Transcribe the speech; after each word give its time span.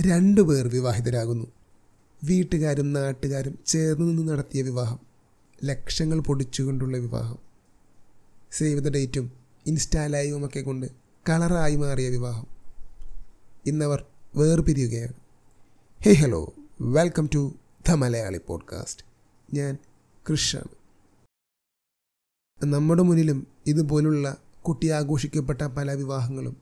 രണ്ടു 0.00 0.40
പേർ 0.40 0.68
വിവാഹിതരാകുന്നു. 0.68 1.46
വീട്ടുകാരും 2.24 2.92
നാട്ടുകാരും 2.92 3.58
ചേർന്ന് 3.66 4.10
നിന്ന് 4.10 4.32
നടത്തിയ 4.32 4.62
വിവാഹം. 4.62 4.98
ലക്ഷങ്ങൾ 5.64 6.20
പൊടിച്ചുകൊണ്ടുള്ള 6.20 6.96
വിവാഹം. 6.96 7.38
സേവ് 8.52 8.84
ദ 8.84 8.88
ഡേറ്റും 8.88 9.32
ഇൻസ്റ്റാ 9.66 10.06
ലൈവും 10.06 10.46
ഒക്കെ 10.46 10.60
കൊണ്ട് 10.60 10.86
കളറായി 11.28 11.76
മാറിയ 11.76 12.08
വിവാഹം. 12.08 12.46
ഇന്നവർ 13.66 14.04
വേർപിരിയുകയാണ്. 14.36 15.12
Hey 16.02 16.12
hello. 16.12 16.54
Welcome 16.80 17.28
to 17.34 17.54
the 17.88 17.90
Malayali 17.90 18.40
podcast. 18.46 19.04
ഞാൻ 19.54 19.78
കൃഷാണ് 20.30 20.80
നമ്മുടെ 22.64 23.02
മുന്നിലും 23.02 23.46
ഇതുപോലുള്ള 23.66 24.36
കുട്ടി 24.62 24.88
ആഘോഷിക്കപ്പെട്ട 24.88 25.62
പല 25.62 25.94
വിവാഹങ്ങളും 25.94 26.56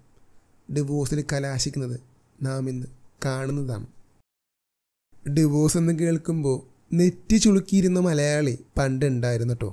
ഡിവോഴ്സിൽ 0.76 1.24
കലാശിക്കുന്നത് 1.32 2.00
നാം 2.42 2.68
ഇന്ന് 2.68 2.86
കാണുന്നതാണ്. 3.24 3.86
ഡിവോഴ്സ് 5.36 5.78
എന്ന് 5.78 5.92
കേൾക്കുമ്പോൾ 5.98 6.58
നെറ്റി 6.92 7.36
ചുളുക്കിയിരുന്ന 7.36 8.00
മലയാളി 8.00 8.58
പണ്ട് 8.78 9.06
ഉണ്ടായിരുന്നു 9.06 9.54
കേട്ടോ 9.54 9.70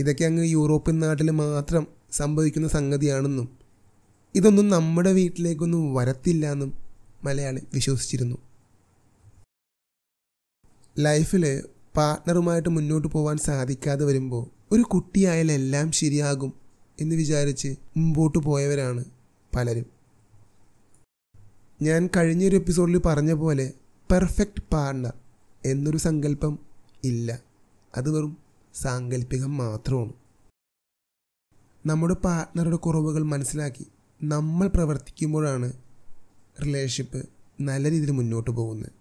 ഇതൊക്കെ 0.00 0.24
അങ്ങ് 0.24 0.44
യൂറോപ്യൻ 0.44 1.00
നാട്ടിൽ 1.00 1.30
മാത്രം 1.30 1.86
സംഭവിക്കുന്ന 2.12 2.68
സംഗതിയാണെന്നും 2.68 3.48
ഇതൊന്നും 4.36 4.68
നമ്മുടെ 4.68 5.12
വീട്ടിലേക്കൊന്നും 5.12 5.94
വരത്തില്ല 5.94 6.52
എന്നും 6.52 6.70
മലയാളി 7.24 7.60
വിശ്വസിച്ചിരുന്നു. 7.74 8.38
ലൈഫിൽ 10.98 11.44
പാർട്ട്ണറുമായിട്ട് 11.96 12.68
മുന്നോട്ട് 12.68 13.08
പോകാൻ 13.08 13.36
സാധിക്കാതെ 13.38 14.04
വരുമ്പോൾ 14.04 14.44
ഒരു 14.72 14.82
കുട്ടിയായാലെല്ലാം 14.82 15.92
ശരിയാകും 15.92 16.52
എന്ന് 17.00 17.16
വിചാരിച്ച് 17.16 17.68
മുമ്പോട്ട് 17.96 18.38
പോയവരാണ് 18.38 19.04
പലരും. 19.52 19.97
ഞാൻ 21.82 22.10
കഴിഞ്ഞൊരു 22.16 22.56
എപ്പിസോഡിൽ 22.56 22.98
പറഞ്ഞ 22.98 23.32
പോലെ 23.32 23.72
പെർഫെക്റ്റ് 24.10 24.62
പാർട്ണർ 24.72 25.12
എന്നൊരു 25.64 25.96
സങ്കല്പം 25.96 26.58
ഇല്ല. 27.04 27.40
അത് 27.96 28.10
വെറും 28.10 28.36
സാങ്കല്പികം 28.74 29.56
മാത്രമാണ്. 29.56 30.12
നമ്മുടെ 31.86 32.14
പാർട്ണറുടെ 32.14 32.76
കുറവുകൾ 32.76 33.22
മനസ്സിലാക്കി 33.22 33.86
നമ്മൾ 34.22 34.66
പ്രവർത്തിക്കുമ്പോഴാണ് 34.66 35.72
റിലേഷൻഷിപ്പ് 36.66 37.28
നല്ല 37.60 37.90
രീതിയിൽ 37.90 38.10
മുന്നോട്ട് 38.10 38.50
പോകുന്നത്. 38.50 38.92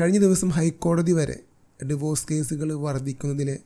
കഴിഞ്ഞ 0.00 0.18
ദിവസം 0.18 0.48
ഹൈക്കോടതി 0.48 1.12
വരെ 1.12 1.40
ഡിവോഴ്സ് 1.86 2.26
കേസുകൾ 2.30 2.72
വർദ്ധിക്കുന്നതിന് 2.72 3.56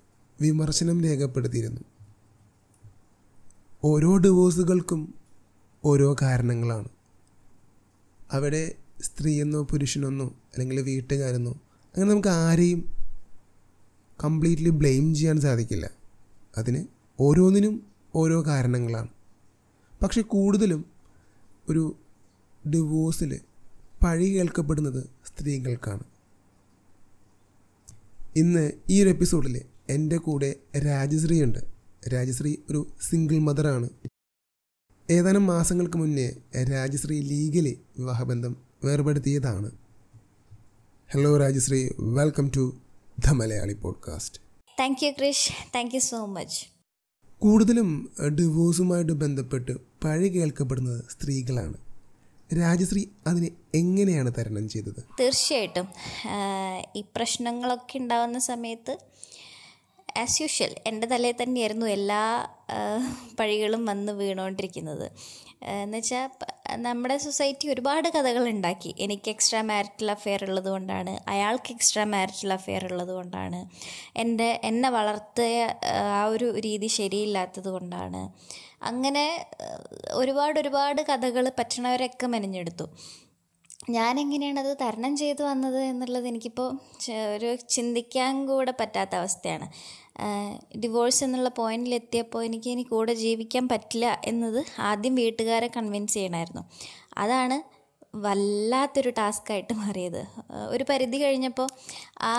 വിമർശനം 0.40 1.04
രേഖപ്പെടുത്തിയിരുന്നു. 1.04 1.80
ഓരോ 3.84 4.16
ഡിവോഴ്സുകൾക്കും 4.16 5.14
ഓരോ 5.84 6.16
കാരണങ്ങളാണ്. 6.22 6.88
അവിടെ 8.32 8.74
സ്ത്രീയെന്നോ 9.02 9.62
പുരുഷനെന്നോ 9.62 10.26
അല്ലെങ്കിൽ 10.26 10.80
വീട്ടുകാരെന്നോ 10.80 11.52
അങ്ങനെ 11.52 12.10
നമുക്ക് 12.10 12.28
ആരെയും 12.28 12.94
കംപ്ലീറ്റ്ലി 14.24 14.70
ബ്ലെയിം 14.70 15.14
ചെയ്യാൻ 15.14 15.40
സാധിക്കില്ല. 15.40 15.90
അതിന് 16.58 16.84
ഓരോന്നിനും 17.20 17.86
ഓരോ 18.14 18.46
കാരണങ്ങളാണ്. 18.46 19.08
പക്ഷെ 20.02 20.22
കൂടുതലും 20.22 20.84
ഒരു 21.68 21.96
ഡിവോഴ്സിൽ 22.70 23.40
പഴി 24.02 24.24
കേൾക്കപ്പെടുന്നത് 24.24 25.04
സ്ത്രീകൾക്കാണ്. 25.26 26.02
ഇന്ന് 28.36 28.72
ഈ 28.88 29.02
ഒരു 29.02 29.08
എപ്പിസോഡിൽ 29.08 29.62
എന്റെ 29.88 30.16
കൂടെ 30.16 30.56
രാജശ്രീ 30.78 31.42
ഉണ്ട്. 31.42 31.58
രാജശ്രീ 32.12 32.56
ഒരു 32.70 32.86
സിംഗിൾ 33.10 33.38
മദറാണ് 33.38 33.88
ഏതാനും 35.10 35.46
മാസങ്ങൾക്ക് 35.46 35.98
മുന്നേ 35.98 36.32
രാജശ്രീ 36.72 37.20
ലീഗലി 37.20 37.80
വിവാഹബന്ധം 37.98 38.56
വേർപെടുത്തിയതാണ്. 38.84 39.70
Hello 41.12 41.36
Rajashree. 41.36 41.88
Welcome 41.98 42.50
to 42.56 42.76
the 43.26 43.30
Malayali 43.30 43.72
podcast 43.72 44.40
thank 44.80 45.04
you 45.04 45.10
Krish 45.10 45.52
thank 45.74 45.94
you 45.94 46.00
so 46.00 46.26
much 46.26 46.66
കൂടുതലും 47.38 48.12
ഡിവോഴ്സുമായിട്ട് 48.38 49.12
ബന്ധപ്പെട്ട് 49.12 49.72
പഴി 50.04 50.28
കേൾക്കപ്പെടുന്നത് 50.28 51.04
സ്ത്രീകളാണ്. 51.10 51.74
രാജശ്രീ 52.60 53.04
അതിനെ 53.26 53.50
എങ്ങനെയാണ് 53.74 54.32
തരണം 54.38 54.68
ചെയ്തത്? 54.68 55.04
തീർച്ചയായിട്ടും. 55.20 55.88
ഈ 56.96 57.04
പ്രശ്നങ്ങളൊക്കെ 57.16 57.98
ഉണ്ടാകുന്ന 57.98 58.38
സമയത്ത് 58.38 58.98
ആസ് 60.16 60.42
യൂഷ്വൽ 60.42 60.74
എന്റെ 60.86 61.06
തലയിൽ 61.06 61.36
തന്നെയായിരുന്നു 61.42 61.86
എല്ലാ 61.86 62.22
പഴികളും 63.40 63.84
വന്ന് 63.86 64.12
വീണുകൊണ്ടിരിക്കുന്നത് 64.12 65.12
എന്നുവെച്ചാൽ 65.64 66.28
നമ്മുടെ 66.76 67.16
സൊസൈറ്റി 67.16 67.68
ഒരുപാട് 67.68 68.08
കഥകൾ 68.08 68.48
ഉണ്ടാക്കി. 68.48 68.94
എനിക്ക് 69.00 69.28
എക്സ്ട്രാ 69.28 69.62
മാരിറ്റൽ 69.62 70.10
അഫെയർ 70.10 70.44
ഉള്ളത് 70.44 70.68
കൊണ്ടാണ് 70.68 71.18
അയാൾക്ക് 71.28 71.72
എക്സ്ട്രാ 71.72 72.04
മാരിറ്റൽ 72.04 72.52
അഫെയർ 72.52 72.84
ഉള്ളത് 72.92 73.08
കൊണ്ടാണ് 73.08 73.60
എന്റെ 74.16 74.60
എന്നെ 74.64 74.90
വളർത്തിയ 74.90 75.74
ആ 76.18 76.24
ഒരു 76.24 76.58
രീതി 76.58 76.86
ശരിയില്ലാത്തത് 76.86 77.68
കൊണ്ടാണ്. 77.68 78.32
അങ്ങനെ 78.82 79.46
ഒരുപാട് 80.12 80.60
ഒരുപാട് 80.60 81.02
കഥകൾ 81.02 81.48
പറ്റണവരൊക്കെ 81.58 82.26
മെനഞ്ഞെടുത്തു. 82.26 82.86
ഞാൻ 83.80 84.20
എങ്ങനെയാണ് 84.20 84.60
അത് 84.60 84.76
തരണം 84.80 85.16
ചെയ്തു 85.16 85.42
വന്നത് 85.42 85.78
എന്നുള്ളത് 85.80 86.26
എനിക്കിപ്പോൾ 86.26 86.78
ഒരു 87.34 87.54
ചിന്തിക്കാൻ 87.68 88.46
കൂടെ 88.46 88.74
പറ്റാത്ത 88.80 89.14
അവസ്ഥയാണ്. 89.14 89.66
ഡിവോഴ്സ് 90.76 91.24
എന്നുള്ള 91.24 91.48
പോയിന്റിൽ 91.48 91.94
എത്തിയപ്പോൾ 91.94 92.44
എനിക്ക് 92.44 92.70
ഇനി 92.70 92.82
കൂടെ 92.82 93.14
ജീവിക്കാൻ 93.14 93.68
പറ്റില്ല 93.68 94.20
എന്നത് 94.24 94.64
ആദ്യം 94.78 95.14
വീട്ടുകാരെ 95.14 95.68
കൺവിൻസ് 95.76 96.14
ചെയ്യണമായിരുന്നു. 96.14 96.62
അതാണ് 97.16 97.62
വല്ലാത്തൊരു 98.16 99.10
ടാസ്ക്കായിട്ട് 99.10 99.74
മാറിയത്. 99.74 100.22
ഒരു 100.70 100.84
പരിധി 100.88 101.18
കഴിഞ്ഞപ്പോൾ 101.22 101.68
ആ 102.20 102.34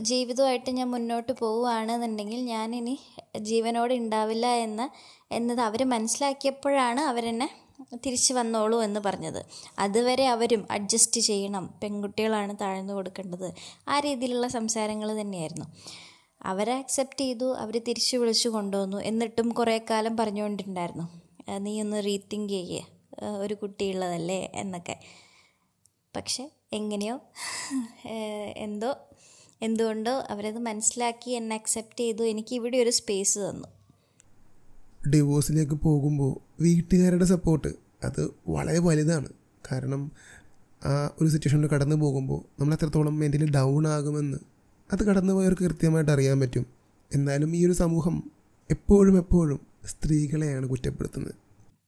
ജീവിതമായിട്ട് 0.00 0.70
ഞാൻ 0.70 0.90
മുന്നോട്ട് 0.90 1.32
പോവുകയാണെന്നുണ്ടെങ്കിൽ 1.32 2.40
ഞാനിനി 2.44 3.00
ജീവനോടെ 3.38 3.94
ഉണ്ടാവില്ല 3.94 4.46
എന്ന് 4.46 4.88
എന്നത് 5.34 5.60
അവർ 5.60 5.84
മനസ്സിലാക്കിയപ്പോഴാണ് 5.84 7.00
അവരെന്നെ 7.00 7.61
തിരിച്ചു 7.96 8.34
വന്നോളൂ 8.34 8.82
എന്ന് 8.82 9.00
പറഞ്ഞത്. 9.00 9.44
അതുവരെ 9.78 10.28
അവരും 10.28 10.66
അഡ്ജസ്റ്റ് 10.70 11.20
ചെയ്യണം. 11.20 11.74
പെൺകുട്ടികളാണ് 11.82 12.56
താഴ്ന്നു 12.60 12.94
കൊടുക്കേണ്ടത്. 12.94 13.54
ആ 13.88 14.00
രീതിയിലുള്ള 14.00 14.48
സംസാരങ്ങൾ 14.48 15.20
തന്നെയായിരുന്നു. 15.20 15.64
അവരെ 16.42 16.72
അക്സെപ്റ്റ് 16.72 17.20
ചെയ്തു. 17.20 17.54
അവർ 17.54 17.80
തിരിച്ചു 17.88 18.16
വിളിച്ചു 18.16 18.48
കൊണ്ടുവന്നു. 18.48 18.96
എന്നിട്ടും 18.96 19.48
കുറേ 19.48 19.80
കാലം 19.90 20.16
പറഞ്ഞുകൊണ്ടിട്ടുണ്ടായിരുന്നു. 20.16 21.22
നീ 21.58 21.80
ഒന്ന് 21.80 22.04
റീത്തിങ്ക് 22.04 22.52
ചെയ്യേ. 22.52 22.82
ഒരു 23.40 23.54
കുട്ടിയുള്ളതല്ലേ? 23.54 24.50
എന്നൊക്കെ. 24.54 24.96
പക്ഷെ 26.16 26.50
എങ്ങനെയോ 26.72 27.20
എന്തോ 28.56 28.94
എന്തുകൊണ്ടോ 29.62 30.10
അവരത് 30.10 30.58
മനസ്സിലാക്കി 30.58 31.30
എന്നെ 31.30 31.56
അക്സെപ്റ്റ് 31.56 32.00
ചെയ്തു. 32.00 32.22
എനിക്ക് 32.22 32.54
ഇവിടെ 32.54 32.78
ഒരു 32.78 32.90
സ്പേസ് 32.90 33.38
തന്നു. 33.38 33.81
ഡിവോഴ്സിലേക്ക് 35.10 35.72
പോകുമ്പോൾ 35.72 36.62
വീട്ടുകാരുടെ 36.62 37.24
സപ്പോർട്ട് 37.24 37.68
അത് 38.04 38.30
വളരെ 38.48 38.78
വലുതാണ്. 38.78 39.28
കാരണം 39.72 40.12
ആ 40.86 41.10
ഒരു 41.20 41.28
സിറ്റുവേഷനിൽ 41.28 41.66
കടന്നു 41.66 41.96
പോകുമ്പോൾ 41.96 42.40
നമ്മൾ 42.60 42.74
എത്രത്തോളം 42.74 43.18
മെന്റലി 43.18 43.50
ഡൗൺ 43.50 43.88
ആകുമെന്ന് 43.88 44.38
അത് 44.92 45.02
കടന്നു 45.06 45.32
പോയവർക്ക് 45.32 45.62
കൃത്യമായിട്ട് 45.62 46.10
അറിയാൻ 46.10 46.40
പറ്റും. 46.40 46.66
എന്നാലും 47.14 47.56
ഈ 47.56 47.66
ഒരു 47.66 47.72
സമൂഹം 47.72 48.30
എപ്പോഴും 48.70 49.18
എപ്പോഴും 49.18 49.60
സ്ത്രീകളെയാണ് 49.86 50.66
കുറ്റപ്പെടുത്തുന്നത്. 50.68 51.34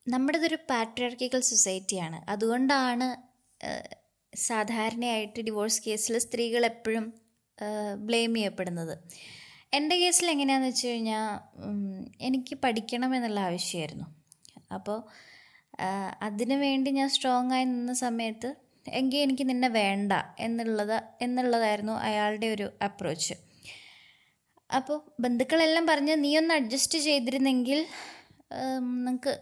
നമ്മുടേതൊരു 0.08 0.58
പാട്രിയാർക്കിക്കൽ 0.70 1.40
സൊസൈറ്റിയാണ് 1.40 2.30
അതുകൊണ്ടാണ് 2.30 3.06
സാധാരണയായിട്ട് 4.36 5.40
ഡിവോഴ്സ് 5.40 5.82
കേസിൽ 5.88 6.18
സ്ത്രീകൾ 6.18 6.64
എപ്പോഴും 6.66 7.14
ബ്ലെയിം 7.96 8.34
ചെയ്യപ്പെടുന്നത്. 8.34 8.98
എന്റെ 9.72 9.96
കേസിൽ 9.98 10.30
എങ്ങനെയാണെന്ന് 10.30 10.68
വെച്ച് 10.68 10.88
കഴിഞ്ഞാൽ 10.88 11.24
എനിക്ക് 12.20 12.54
പഠിക്കണം 12.64 13.16
എന്നുള്ള 13.16 13.40
ആവശ്യമായിരുന്നു. 13.40 14.06
അപ്പോൾ 14.74 14.98
അതിനു 16.22 16.54
വേണ്ടി 16.54 16.90
ഞാൻ 16.90 17.08
സ്ട്രോങ് 17.08 17.52
ആയി 17.52 17.64
നിന്ന 17.64 17.92
സമയത്ത് 17.92 18.50
എങ്കിൽ 18.88 19.18
എനിക്ക് 19.18 19.48
നിന്നെ 19.48 19.68
വേണ്ട 19.68 20.12
എന്നുള്ളത് 20.38 20.96
എന്നുള്ളതായിരുന്നു 21.22 21.92
അയാളുടെ 21.92 22.46
ഒരു 22.46 22.70
അപ്രോച്ച് 22.84 23.34
അപ്പോൾ 24.70 24.98
ബന്ധുക്കളെല്ലാം 25.20 25.86
പറഞ്ഞ് 25.86 26.14
നീ 26.24 26.36
ഒന്ന് 26.36 26.54
അഡ്ജസ്റ്റ് 26.54 26.98
ചെയ്തിരുന്നെങ്കിൽ 26.98 27.86
നിങ്ങൾക്ക് 29.06 29.32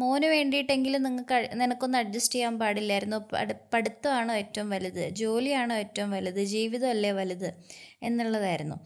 മോന് 0.00 0.26
വേണ്ടിയിട്ടെങ്കിലും 0.26 1.02
നിങ്ങൾക്ക് 1.02 1.38
നിനക്കൊന്ന് 1.60 1.98
അഡ്ജസ്റ്റ് 1.98 2.34
ചെയ്യാൻ 2.34 2.58
പാടില്ലായിരുന്നു. 2.58 3.16
പഠി 3.32 3.54
പഠിത്തമാണോ 3.72 4.34
ഏറ്റവും 4.34 4.70
വലുത്? 4.70 5.08
ജോലിയാണോ 5.20 5.76
ഏറ്റവും 5.76 6.10
വലുത്? 6.10 6.40
ജീവിതമല്ലേ 6.44 7.12
വലുത്? 7.12 7.48
എന്നുള്ളതായിരുന്നു. 8.02 8.76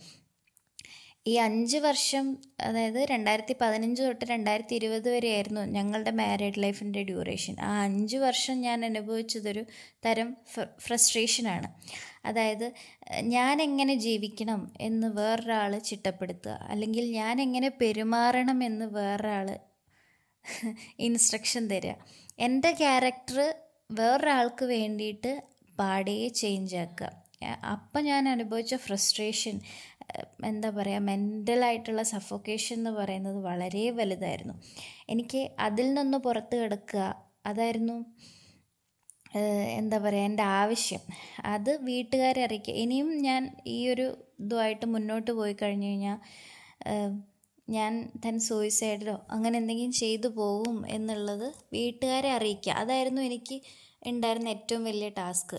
ഈ 1.26 1.34
അഞ്ച് 1.36 1.76
വർഷം 1.78 2.26
അതായത് 2.60 3.04
രണ്ടായിരത്തി 3.04 3.56
പതിനഞ്ച് 3.60 4.02
തൊട്ട് 4.02 4.24
രണ്ടായിരത്തി 4.24 4.74
ഇരുപത് 4.74 5.10
വരെയായിരുന്നു 5.10 5.60
ഞങ്ങളുടെ 5.60 6.10
മാരീഡ് 6.10 6.62
ലൈഫിന്റെ 6.62 7.02
ഡ്യൂറേഷൻ 7.02 7.56
ആ 7.60 7.84
അഞ്ച് 7.84 8.16
വർഷം 8.16 8.60
ഞാൻ 8.60 8.84
അനുഭവിച്ചതൊരു 8.84 9.62
തരം 10.06 10.28
ഫ്രസ്ട്രേഷനാണ് 10.86 11.68
അതായത് 12.24 12.66
ഞാൻ 13.26 13.62
എങ്ങനെ 13.62 13.94
ജീവിക്കണം 13.94 14.72
എന്ന് 14.80 15.06
വേറൊരാൾ 15.06 15.78
ചിട്ടപ്പെടുത്തുക 15.78 16.58
അല്ലെങ്കിൽ 16.70 17.10
ഞാൻ 17.10 17.40
എങ്ങനെ 17.40 17.68
പെരുമാറണം 17.80 18.64
എന്ന് 18.64 18.86
വേറൊരാൾ 18.86 19.48
ഇൻസ്ട്രക്ഷൻ 20.98 21.68
തരിക 21.68 21.94
എന്റെ 22.38 22.72
ക്യാരക്ടർ 22.72 23.38
വേറൊരാൾക്ക് 23.90 24.64
വേണ്ടിയിട്ട് 24.64 25.32
പാടേ 25.78 26.28
ചേഞ്ച് 26.28 26.76
ആക്കുക. 26.76 27.10
അപ്പം 27.72 28.04
ഞാൻ 28.04 28.28
അനുഭവിച്ച 28.28 28.74
ഫ്രസ്ട്രേഷൻ 28.76 29.56
എന്താ 30.44 30.70
പറയുക 30.70 30.98
മെന്റലായിട്ടുള്ള 30.98 32.02
സഫോക്കേഷൻ 32.02 32.74
എന്ന് 32.74 32.90
പറയുന്നത് 32.90 33.38
വളരെ 33.40 33.84
വലുതായിരുന്നു. 33.90 34.54
എനിക്ക് 35.10 35.40
അതിൽ 35.58 35.94
നിന്ന് 35.94 36.18
പുറത്ത് 36.18 36.56
കിടക്കുക 36.56 37.02
അതായിരുന്നു 37.46 37.96
എന്താ 39.78 39.98
പറയുക 39.98 40.24
എന്റെ 40.24 40.42
ആവശ്യം. 40.42 41.02
അത് 41.44 41.70
വീട്ടുകാരെ 41.82 42.44
അറിയിക്കുക. 42.44 42.74
ഇനിയും 42.74 43.08
ഞാൻ 43.22 43.42
ഈ 43.66 43.78
ഒരു 43.88 44.06
ഇതുമായിട്ട് 44.40 44.86
മുന്നോട്ട് 44.86 45.30
പോയി 45.30 45.56
കഴിഞ്ഞു 45.62 45.88
കഴിഞ്ഞാൽ 45.88 46.18
ഞാൻ 47.70 47.92
തൻ 48.24 48.38
സൂയിസൈഡിലോ 48.38 49.16
അങ്ങനെ 49.30 49.56
എന്തെങ്കിലും 49.58 49.92
ചെയ്തു 49.92 50.28
പോകും 50.28 50.76
എന്നുള്ളത് 50.88 51.48
വീട്ടുകാരെ 51.72 52.30
അറിയിക്കുക. 52.32 52.72
അതായിരുന്നു 52.72 53.22
എനിക്ക് 53.22 53.56
ഉണ്ടായിരുന്ന 54.06 54.48
ഏറ്റവും 54.48 54.84
വലിയ 54.84 55.08
ടാസ്ക് 55.08 55.58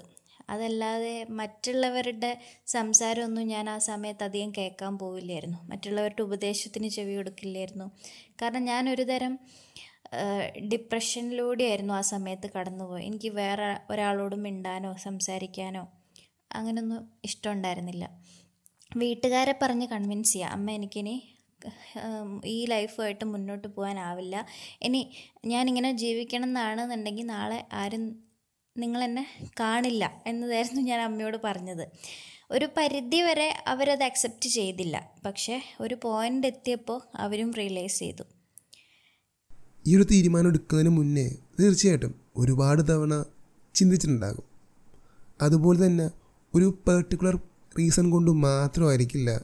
അതല്ലാതെ 0.54 1.14
മറ്റുള്ളവരുടെ 1.40 2.32
സംസാരമൊന്നും 2.68 3.46
ഞാൻ 3.48 3.66
ആ 3.70 3.78
സമയത്ത് 3.90 4.24
അധികം 4.24 4.52
കേൾക്കാൻ 4.58 4.94
പോവില്ലായിരുന്നു. 4.98 5.60
മറ്റുള്ളവരുടെ 5.72 6.24
ഉപദേശത്തിന് 6.28 6.90
ചെവി 6.90 7.16
കൊടുക്കില്ലായിരുന്നു. 7.16 7.88
കാരണം 8.42 8.64
ഞാനൊരു 8.64 9.04
തരം 9.04 9.36
ഡിപ്രഷനിലൂടെയായിരുന്നു 10.72 11.94
ആ 11.94 12.02
സമയത്ത് 12.14 12.48
കടന്നുപോയി 12.56 13.04
എനിക്ക് 13.06 13.30
വേറെ 13.42 13.68
ഒരാളോടും 13.90 14.42
മിണ്ടാനോ 14.44 14.92
സംസാരിക്കാനോ 15.08 15.84
അങ്ങനെയൊന്നും 16.52 17.02
ഇഷ്ടമുണ്ടായിരുന്നില്ല. 17.26 18.06
വീട്ടുകാരെ 18.98 19.54
പറഞ്ഞ് 19.62 19.88
കൺവിൻസ് 19.88 20.34
ചെയ്യുക 20.34 20.56
അമ്മ 20.56 20.72
എനിക്കിനി 20.72 21.16
ഈ 22.46 22.58
ലൈഫുമായിട്ട് 22.66 23.26
മുന്നോട്ട് 23.26 23.68
പോകാനാവില്ല. 23.76 24.36
ഇനി 24.82 25.02
ഞാനിങ്ങനെ 25.46 25.92
ജീവിക്കണം 26.04 26.48
എന്നാണെന്നുണ്ടെങ്കിൽ 26.50 27.26
നാളെ 27.26 27.60
ആരും 27.82 28.04
നിങ്ങളെന്നെ 28.80 29.50
കാണില്ല 29.60 30.24
എന്നതായിരുന്നു 30.28 30.82
ഞാൻ 30.82 31.02
അമ്മയോട് 31.02 31.38
പറഞ്ഞത്. 31.44 31.88
ഒരു 32.52 32.68
പരിധി 32.78 33.22
വരെ 33.22 33.64
അവരത് 33.68 34.04
അക്സെപ്റ്റ് 34.04 34.50
ചെയ്തില്ല. 34.50 35.10
പക്ഷേ 35.26 35.62
ഒരു 35.80 35.98
പോയിന്റ് 36.02 36.48
എത്തിയപ്പോൾ 36.48 37.02
അവരും 37.16 37.54
റിയലൈസ് 37.54 38.00
ചെയ്തു. 38.00 38.24
ഈ 39.88 39.96
ഒരു 39.96 40.04
തീരുമാനം 40.04 40.48
എടുക്കുന്നതിന് 40.48 40.90
മുന്നേ 40.90 41.36
തീർച്ചയായിട്ടും 41.60 42.16
ഒരുപാട് 42.38 42.82
തവണ 42.90 43.26
ചിന്തിച്ചിട്ടുണ്ടാകും. 43.76 44.44
അതുപോലെ 45.42 45.86
തന്നെ 45.86 46.12
ഒരു 46.56 46.80
പെർട്ടിക്കുലർ 46.88 47.38
റീസൺ 47.80 48.10
കൊണ്ട് 48.10 48.32
മാത്രമായിരിക്കില്ല 48.32 49.42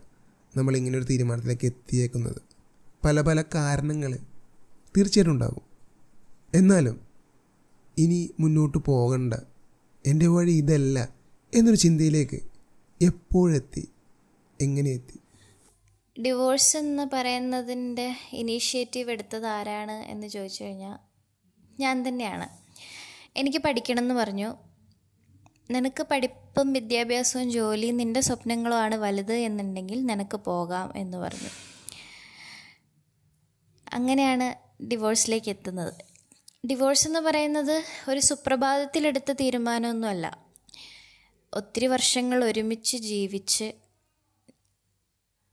നമ്മൾ 0.57 0.77
ഇങ്ങനെ 0.77 0.97
ഒരു 0.97 1.05
തീരുമാനത്തിലേക്ക് 1.05 1.65
എത്തിയേക്കുന്നത്. 1.65 2.41
പല 3.05 3.21
പല 3.21 3.43
കാരണങ്ങൾ 3.55 4.17
തീർച്ചയായിട്ടും 4.97 5.31
ഉണ്ടാകും. 5.31 5.61
എന്നാലും 6.53 7.04
ഇനി 7.97 8.31
മുന്നോട്ട് 8.39 8.77
പോകണ്ട. 8.77 9.33
എന്റെ 10.05 10.27
വഴി 10.27 10.51
ഇതല്ല 10.51 11.09
എന്നൊരു 11.53 11.75
ചിന്തയിലേക്ക് 11.75 12.41
എപ്പോഴെത്തി? 13.01 13.89
എങ്ങനെ 14.61 14.89
എത്തി? 14.89 15.19
ഡിവോഴ്സ് 16.21 16.77
എന്ന് 16.77 17.07
പറയുന്നതിന്റെ 17.13 18.15
ഇനീഷ്യേറ്റീവ് 18.33 19.11
എടുത്തത് 19.11 19.45
ആരാണ് 19.45 19.91
എന്ന് 19.91 20.27
ചോദിച്ചു 20.27 20.63
കഴിഞ്ഞാൽ 20.63 20.97
ഞാൻ 21.79 22.07
തന്നെയാണ്. 22.07 22.49
എനിക്ക് 23.35 23.57
പഠിക്കണം 23.57 23.99
എന്ന് 23.99 24.15
പറഞ്ഞു. 24.15 24.55
നിനക്ക് 25.71 26.07
പഠിപ്പും 26.11 26.73
വിദ്യാഭ്യാസവും 26.73 27.51
ജോലിയും 27.51 27.97
നിന്റെ 27.97 28.21
സ്വപ്നങ്ങളുമാണ് 28.21 28.95
വലുത് 28.95 29.33
എന്നുണ്ടെങ്കിൽ 29.33 30.05
നിനക്ക് 30.05 30.37
പോകാം 30.37 30.93
എന്ന് 30.95 31.17
പറഞ്ഞു. 31.17 31.49
അങ്ങനെയാണ് 33.93 34.83
ഡിവോഴ്സിലേക്ക് 34.83 35.49
എത്തുന്നത്. 35.49 36.04
ഡിവോഴ്സ് 36.69 37.07
എന്ന് 37.07 37.19
പറയുന്നത് 37.19 37.83
ഒരു 38.09 38.19
സുപ്രഭാതത്തിലെടുത്ത 38.19 39.31
തീരുമാനമൊന്നുമല്ല. 39.31 40.45
ഒത്തിരി 41.53 41.85
വർഷങ്ങൾ 41.85 42.43
ഒരുമിച്ച് 42.45 42.97
ജീവിച്ച് 42.97 43.71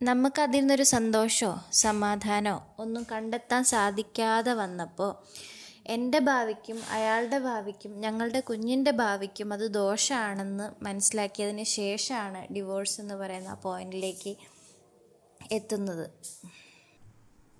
നമുക്കതിൽ 0.03 0.59
നിന്നൊരു 0.59 0.83
സന്തോഷമോ 0.83 1.65
സമാധാനമോ 1.73 2.75
ഒന്നും 2.79 3.07
കണ്ടെത്താൻ 3.13 3.65
സാധിക്കാതെ 3.65 4.53
വന്നപ്പോൾ 4.53 5.17
എന്റെ 5.87 6.19
ഭാവിക്കും 6.19 6.79
അയാളുടെ 6.91 7.39
ഭാവിക്കും 7.39 8.01
ഞങ്ങളുടെ 8.01 8.41
കുഞ്ഞിന്റെ 8.41 8.91
ഭാവിക്കും 8.91 9.53
അത് 9.53 9.71
ദോഷമാണെന്ന് 9.71 10.85
മനസ്സിലാക്കിയതിന് 10.85 11.63
ശേഷമാണ് 11.63 12.55
ഡിവോഴ്സ് 12.55 13.01
എന്ന് 13.01 13.15
പറയുന്ന 13.15 13.49
ആ 13.49 13.55
പോയിന്റിലേക്ക് 13.55 14.37
എത്തുന്നത്. 15.53 16.11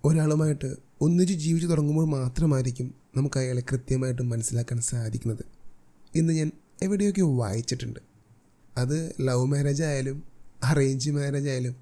ഒരാളുമായിട്ട് 0.05 0.77
ഒന്നിച്ച് 1.01 1.35
ജീവിച്ചു 1.35 1.67
തുടങ്ങുമ്പോൾ 1.67 2.07
മാത്രമായിരിക്കും 2.07 3.02
നമുക്ക് 3.17 3.39
അയാളെ 3.39 3.63
കൃത്യമായിട്ട് 3.73 4.23
മനസ്സിലാക്കാൻ 4.23 4.81
സാധിക്കുന്നത്. 4.81 5.45
ഇന്ന് 6.15 6.33
ഞാൻ 6.33 6.51
എവിടെയൊക്കെ 6.83 7.21
വായിച്ചിട്ടുണ്ട്. 7.21 8.01
അത് 8.77 9.15
ലവ് 9.21 9.45
മാരേജ് 9.45 9.83
ആയാലും 9.83 10.23
അറേഞ്ച് 10.65 11.11
മാരേജ് 11.11 11.49
ആയാലും 11.49 11.77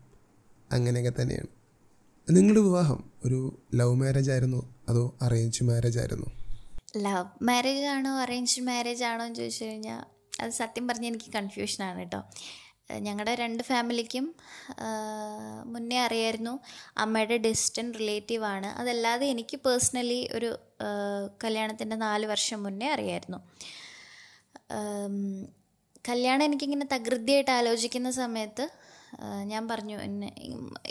അങ്ങനെയൊക്കെ 0.73 1.23
തന്നെയാണ്. 1.23 1.47
നിങ്ങളുടെ 2.31 2.61
വിവാഹം 2.61 3.11
ഒരു 3.25 3.59
ലവ് 3.75 3.95
മാരേജ് 3.95 4.31
ആയിരുന്നോ? 4.31 4.75
അതോ 4.89 5.19
അറേഞ്ച് 5.23 5.65
മാരേജ് 5.65 5.99
ആയിരുന്നോ? 5.99 6.33
ലവ് 6.97 7.45
മാരേജ് 7.45 7.85
ആണോ 7.85 8.21
അറേഞ്ച് 8.21 8.61
മാരേജ് 8.61 9.05
ആണോ 9.05 9.25
എന്ന് 9.25 9.37
ചോദിച്ചു 9.37 9.65
കഴിഞ്ഞാൽ 9.65 10.05
അത് 10.43 10.51
സത്യം 10.51 10.89
പറഞ്ഞാൽ 10.89 11.09
എനിക്ക് 11.09 11.33
കൺഫ്യൂഷനാണ് 11.33 11.99
കേട്ടോ. 11.99 12.23
ഞങ്ങളുടെ 12.99 13.35
രണ്ട് 13.35 13.63
ഫാമിലിക്കും 13.63 14.27
മുന്നേ 15.65 15.99
അറിയായിരുന്നു 16.01 16.55
അമ്മയുടെ 16.97 17.37
ഡിസ്റ്റന്റ് 17.37 18.39
ആണ്. 18.45 18.67
അതല്ലാതെ 18.67 19.27
എനിക്ക് 19.27 19.57
പേഴ്സണലി 19.57 20.21
ഒരു 20.35 20.51
കല്യാണത്തിന്റെ 21.45 21.97
നാല് 21.97 22.27
വർഷം 22.27 22.63
മുന്നേ 22.63 22.89
അറിയായിരുന്നു. 22.91 23.41
കല്യാണം 26.09 26.45
എനിക്കിങ്ങനെ 26.45 26.87
തകൃതിയായിട്ട് 26.93 27.51
ആലോചിക്കുന്ന 27.51 28.11
സമയത്ത് 28.11 28.65
ഞാൻ 29.45 29.63
പറഞ്ഞു 29.69 29.97
എന്നെ 29.99 30.29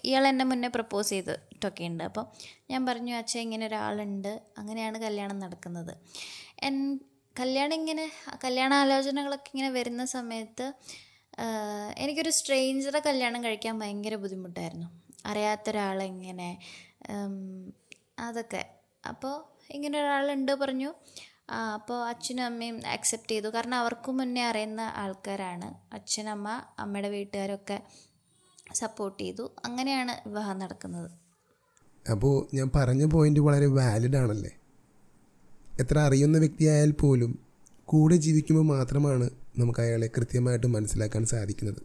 ഇയാൾ 0.06 0.24
എന്നെ 0.28 0.46
മുന്നേ 0.46 0.68
പ്രപ്പോസ് 0.68 1.10
ചെയ്തിട്ടൊക്കെ 1.10 1.84
ഉണ്ട് 1.84 2.04
അപ്പോൾ 2.04 2.26
ഞാൻ 2.72 2.82
പറഞ്ഞു 2.86 3.14
അച്ഛൻ 3.16 3.40
ഇങ്ങനെ 3.40 3.66
ഒരാളുണ്ട്. 3.68 4.42
അങ്ങനെയാണ് 4.58 4.98
കല്യാണം 4.98 5.38
നടക്കുന്നത്. 5.40 5.94
എൻ 6.64 6.76
കല്യാണം 7.40 7.76
ഇങ്ങനെ 7.76 8.06
കല്യാണ 8.44 8.74
ആലോചനകളൊക്കെ 8.74 9.50
ഇങ്ങനെ 9.54 9.70
വരുന്ന 9.70 10.06
സമയത്ത് 10.06 10.66
എനിക്കൊരു 11.98 12.30
സ്ട്രേഞ്ചറെ 12.30 13.00
കല്യാണം 13.00 13.44
കഴിക്കാൻ 13.44 13.80
ഭയങ്കര 13.80 14.16
ബുദ്ധിമുട്ടായിരുന്നു. 14.16 14.88
അറിയാത്തൊരാളെങ്ങനെ 15.26 16.60
അതൊക്കെ. 18.20 18.66
അപ്പോൾ 19.08 19.36
ഇങ്ങനെ 19.72 20.02
ഒരാളുണ്ട് 20.02 20.52
പറഞ്ഞു 20.52 20.94
അപ്പോൾ 21.74 22.08
അച്ഛനും 22.08 22.44
അമ്മയും 22.44 22.82
അക്സെപ്റ്റ് 22.88 23.32
ചെയ്തു. 23.32 23.48
കാരണം 23.48 23.76
അവർക്കും 23.76 24.18
മുന്നേ 24.18 24.44
അറിയുന്ന 24.44 24.82
ആൾക്കാരാണ്. 24.82 25.96
അച്ഛനമ്മ 25.96 26.62
അമ്മയുടെ 26.80 27.10
വീട്ടുകാരൊക്കെ 27.10 27.82
സപ്പോർട്ട് 28.74 29.24
ചെയ്തു. 29.24 29.56
അങ്ങനെയാണ് 29.66 30.30
വിവാഹം 30.30 30.60
നടക്കുന്നത്. 30.60 31.10
അപ്പോൾ 32.12 32.56
ഞാൻ 32.56 32.72
പറഞ്ഞ 32.76 33.06
പോയിന്റ് 33.06 33.40
വളരെ 33.40 33.66
വാലിഡ് 33.66 34.18
ആണല്ലേ? 34.18 34.52
എത്ര 35.82 35.98
അറിയുന്ന 36.00 36.38
വ്യക്തിയായാൽ 36.38 36.92
പോലും 36.92 37.32
കൂടെ 37.86 38.16
ജീവിക്കുമ്പോൾ 38.16 38.78
മാത്രമാണ് 38.78 39.30
നമുക്ക് 39.60 39.80
അയാളെ 39.80 40.10
കൃത്യമായിട്ട് 40.18 40.68
മനസ്സിലാക്കാൻ 40.68 41.26
സാധിക്കുന്നത്. 41.26 41.82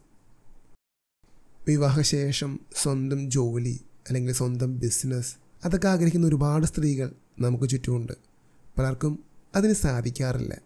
വിവാഹശേഷം 1.69 2.61
സ്വന്തം 2.77 3.31
ജോലി 3.31 3.81
അല്ലെങ്കിൽ 4.09 4.33
സ്വന്തം 4.33 4.79
ബിസിനസ് 4.79 5.35
അതൊക്കെ 5.65 5.89
ആഗ്രഹിക്കുന്ന 5.89 6.27
ഒരുപാട് 6.27 6.67
സ്ത്രീകൾ 6.67 7.13
നമുക്ക് 7.41 7.69
ചുറ്റുമുണ്ട്. 7.69 8.13
പലർക്കും 8.79 9.25
അതിന് 9.55 9.73
സാധിക്കാറില്ല. 9.73 10.61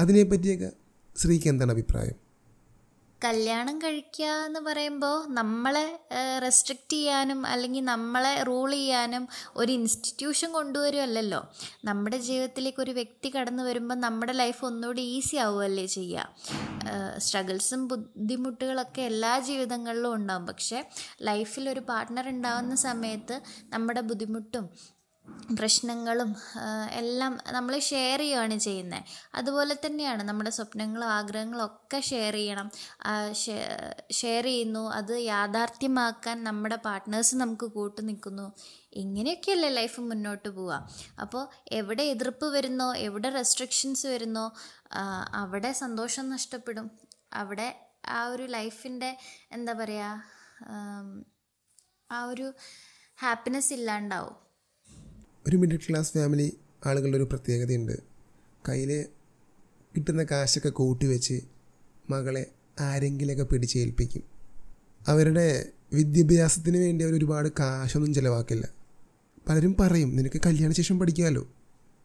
അതിനെപ്പറ്റിയൊക്കെ 0.00 0.70
സ്ത്രീക്ക് 1.16 1.48
എന്താണ് 1.48 1.72
അഭിപ്രായം? 1.72 2.27
കല്യാണം 3.22 3.78
കഴിക്കുക 3.78 4.26
എന്ന് 4.46 4.60
പറയുമ്പോൾ 4.60 5.26
നമ്മളെ 5.28 5.84
റെസ്ട്രിക്റ്റ് 6.38 6.96
ചെയ്യാനും 6.96 7.46
അല്ലെങ്കിൽ 7.46 7.84
നമ്മളെ 7.84 8.42
റൂൾ 8.42 8.70
ചെയ്യാനും 8.70 9.28
ഒരു 9.56 9.72
ഇൻസ്റ്റിറ്റ്യൂഷൻ 9.72 10.52
കൊണ്ടുവരുമല്ലോ 10.52 11.40
നമ്മുടെ 11.84 12.18
ജീവിതത്തിലേക്ക് 12.18 12.80
ഒരു 12.82 12.90
വ്യക്തി 12.90 13.32
കടന്നു 13.36 13.62
വരുമ്പോൾ 13.62 13.94
നമ്മുടെ 13.94 14.32
ലൈഫ് 14.32 14.64
ഒന്നുകൂടി 14.64 15.02
ഈസി 15.02 15.36
ആവുമല്ലേ 15.36 15.86
ചെയ്യുക. 15.86 16.28
സ്ട്രഗിൾസും 17.18 17.88
ബുദ്ധിമുട്ടുകളൊക്കെ 17.88 19.02
എല്ലാ 19.02 19.38
ജീവിതങ്ങളിലും 19.38 20.14
ഉണ്ടാകും 20.14 20.46
പക്ഷേ 20.46 20.78
ലൈഫിൽ 21.22 21.70
ഒരു 21.70 21.80
പാർട്ട്ണർ 21.80 22.28
ഉണ്ടാകുന്ന 22.28 22.74
സമയത്ത് 22.74 23.42
നമ്മുടെ 23.68 24.00
ബുദ്ധിമുട്ടും 24.00 24.66
പ്രശ്നങ്ങളും 25.58 26.30
എല്ലാം 27.00 27.32
നമ്മൾ 27.56 27.74
ഷെയർ 27.88 28.20
ചെയ്യുകയാണ് 28.22 28.56
ചെയ്യുന്നത് 28.58 29.04
അതുപോലെ 29.34 29.74
തന്നെയാണ് 29.84 30.22
നമ്മുടെ 30.28 30.50
സ്വപ്നങ്ങളും 30.56 31.08
ആഗ്രഹങ്ങളും 31.18 31.64
ഒക്കെ 31.66 32.00
ഷെയർ 32.08 32.34
ചെയ്യണം. 32.38 32.68
ഷെയർ 34.18 34.44
ചെയ്യുന്നു. 34.44 34.82
അത് 34.98 35.14
യാഥാർത്ഥ്യമാക്കാൻ 35.32 36.44
നമ്മുടെ 36.48 36.78
പാർട്ട്നേഴ്സ് 36.86 37.36
നമുക്ക് 37.42 37.68
കൂട്ടു 37.76 38.00
നിൽക്കുന്നു. 38.08 38.46
ഇങ്ങനെയൊക്കെയല്ലേ 39.02 39.70
ലൈഫ് 39.78 40.00
മുന്നോട്ട് 40.00 40.48
പോവുക. 40.48 40.74
അപ്പോൾ 41.22 41.44
എവിടെ 41.72 42.04
എതിർപ്പ് 42.14 42.46
വരുന്നോ 42.56 42.88
എവിടെ 43.06 43.30
റെസ്ട്രിക്ഷൻസ് 43.38 44.06
വരുന്നോ 44.06 44.46
അവിടെ 45.42 45.72
സന്തോഷം 45.84 46.26
നഷ്ടപ്പെടും. 46.30 46.88
അവിടെ 47.40 47.68
ആ 48.08 48.18
ഒരു 48.34 48.44
ലൈഫിന്റെ 48.56 49.10
എന്താ 49.52 49.72
പറയുക 49.72 50.22
ആ 52.10 52.18
ഒരു 52.24 52.46
ഹാപ്പിനെസ് 53.22 53.72
ഇല്ലാണ്ടാവും. 53.72 54.36
ഒരു 55.46 55.56
മിഡിൽ 55.56 55.76
ക്ലാസ് 55.76 56.12
ഫാമിലി 56.12 56.56
ആളുകളുടെ 56.86 57.16
ഒരു 57.16 57.24
പ്രത്യേകതയുണ്ട്. 57.24 57.92
കയ്യിൽ 58.68 59.06
കിട്ടുന്ന 59.96 60.22
കാശൊക്കെ 60.24 60.68
കൂട്ടിവെച്ച് 60.68 61.40
മകളെ 62.10 62.46
ആരെങ്കിലൊക്കെ 62.80 63.42
പിടിച്ചേൽപ്പിക്കും. 63.42 64.22
അവരുടെ 65.08 65.68
വിദ്യാഭ്യാസത്തിന് 65.92 66.78
വേണ്ടി 66.78 67.04
അവർ 67.04 67.14
ഒരുപാട് 67.14 67.48
കാശൊന്നും 67.58 68.14
ചിലവാക്കില്ല. 68.14 68.68
പലരും 69.48 69.76
പറയും 69.80 70.16
നിനക്ക് 70.16 70.40
കല്യാണ 70.46 70.72
ശേഷം 70.72 70.98
പഠിക്കാമല്ലോ 70.98 71.44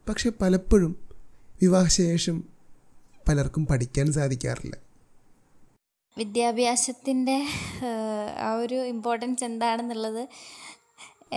പക്ഷെ 0.09 0.31
പലപ്പോഴും 0.41 0.93
വിവാഹശേഷം 1.61 2.43
പലർക്കും 3.27 3.65
പഠിക്കാൻ 3.65 4.13
സാധിക്കാറില്ല. 4.13 4.75
വിദ്യാഭ്യാസത്തിന്റെ 6.17 7.37
ആ 8.39 8.53
ഒരു 8.55 8.75
ഇമ്പോർട്ടൻസ് 8.75 9.43
എന്താണെന്നുള്ളത് 9.43 10.27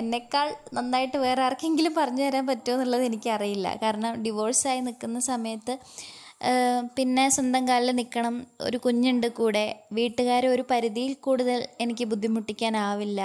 എന്നെക്കാൾ 0.01 0.49
നന്നായിട്ട് 0.77 1.19
വേറെ 1.25 1.43
ആർക്കെങ്കിലും 1.47 1.95
പറഞ്ഞു 1.99 2.25
തരാൻ 2.27 2.45
പറ്റുമോ 2.47 2.75
എന്നുള്ളത് 2.77 3.05
എനിക്കറിയില്ല. 3.05 3.69
കാരണം 3.83 4.23
ഡിവോഴ്സായി 4.23 4.81
നിൽക്കുന്ന 4.89 5.21
സമയത്ത് 5.33 5.75
പിന്നെ 6.97 7.23
സ്വന്തം 7.35 7.63
കാലിൽ 7.69 7.91
നിൽക്കണം 7.99 8.35
ഒരു 8.61 8.79
കുഞ്ഞുണ്ട് 8.85 9.27
കൂടെ 9.39 9.63
വീട്ടുകാരെ 9.99 10.49
ഒരു 10.55 10.65
പരിധിയിൽ 10.71 11.13
കൂടുതൽ 11.27 11.61
എനിക്ക് 11.81 12.05
ബുദ്ധിമുട്ടിക്കാനാവില്ല. 12.05 13.21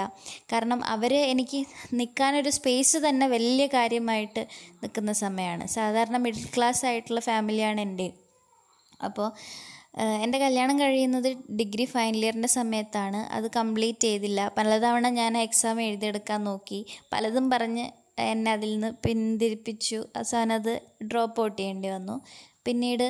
കാരണം 0.52 0.80
അവർ 0.94 1.12
എനിക്ക് 1.32 1.60
നിൽക്കാനൊരു 1.98 2.52
സ്പേസ് 2.58 2.96
തന്നെ 3.06 3.26
വലിയ 3.34 3.66
കാര്യമായിട്ട് 3.74 4.44
നിൽക്കുന്ന 4.82 5.14
സമയമാണ്. 5.24 5.66
സാധാരണ 5.76 6.16
മിഡിൽ 6.16 6.46
ക്ലാസ് 6.56 6.82
ആയിട്ടുള്ള 6.90 7.22
ഫാമിലിയാണ് 7.28 7.82
എന്റെ. 7.86 8.08
അപ്പോൾ 9.08 9.28
എന്റെ 9.94 10.38
കല്യാണം 10.38 10.80
കഴിയുന്നത് 10.80 11.28
ഡിഗ്രി 11.58 11.84
ഫൈനൽ 11.84 12.22
ഇയറിന്റെ 12.24 12.48
സമയത്താണ്. 12.48 13.16
അത് 13.34 13.46
കംപ്ലീറ്റ് 13.56 14.04
ചെയ്തില്ല. 14.08 14.40
പലതവണ 14.58 15.08
ഞാൻ 15.08 15.38
എക്സാം 15.38 15.80
എഴുതിയെടുക്കാൻ 15.80 16.44
നോക്കി. 16.44 16.86
പലതും 17.12 17.50
പറഞ്ഞ് 17.50 17.84
എന്നെ 18.18 18.50
അതിൽ 18.52 18.70
നിന്ന് 18.72 18.90
പിന്തിരിപ്പിച്ചു. 19.04 19.98
അവസാനം 20.16 20.54
അത് 20.54 20.72
ഡ്രോപ്പ് 21.02 21.42
ഔട്ട് 21.42 21.58
ചെയ്യേണ്ടി 21.58 21.88
വന്നു. 21.88 22.16
പിന്നീട് 22.66 23.06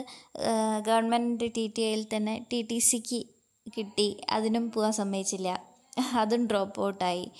ഗവൺമെന്റ് 0.86 1.44
ടി 1.56 1.64
ടി 1.76 1.82
ഐയിൽ 1.82 2.06
തന്നെ 2.16 2.34
ടി 2.52 2.62
ടി 2.70 2.78
സിക്ക് 2.78 3.20
കിട്ടി. 3.76 4.08
അതിനും 4.30 4.70
പോകാൻ 4.72 4.92
സമ്മതിച്ചില്ല. 4.92 5.48
അതും 6.22 6.46
ഡ്രോപ്പ് 6.46 6.80
ഔട്ടായി 6.82 7.30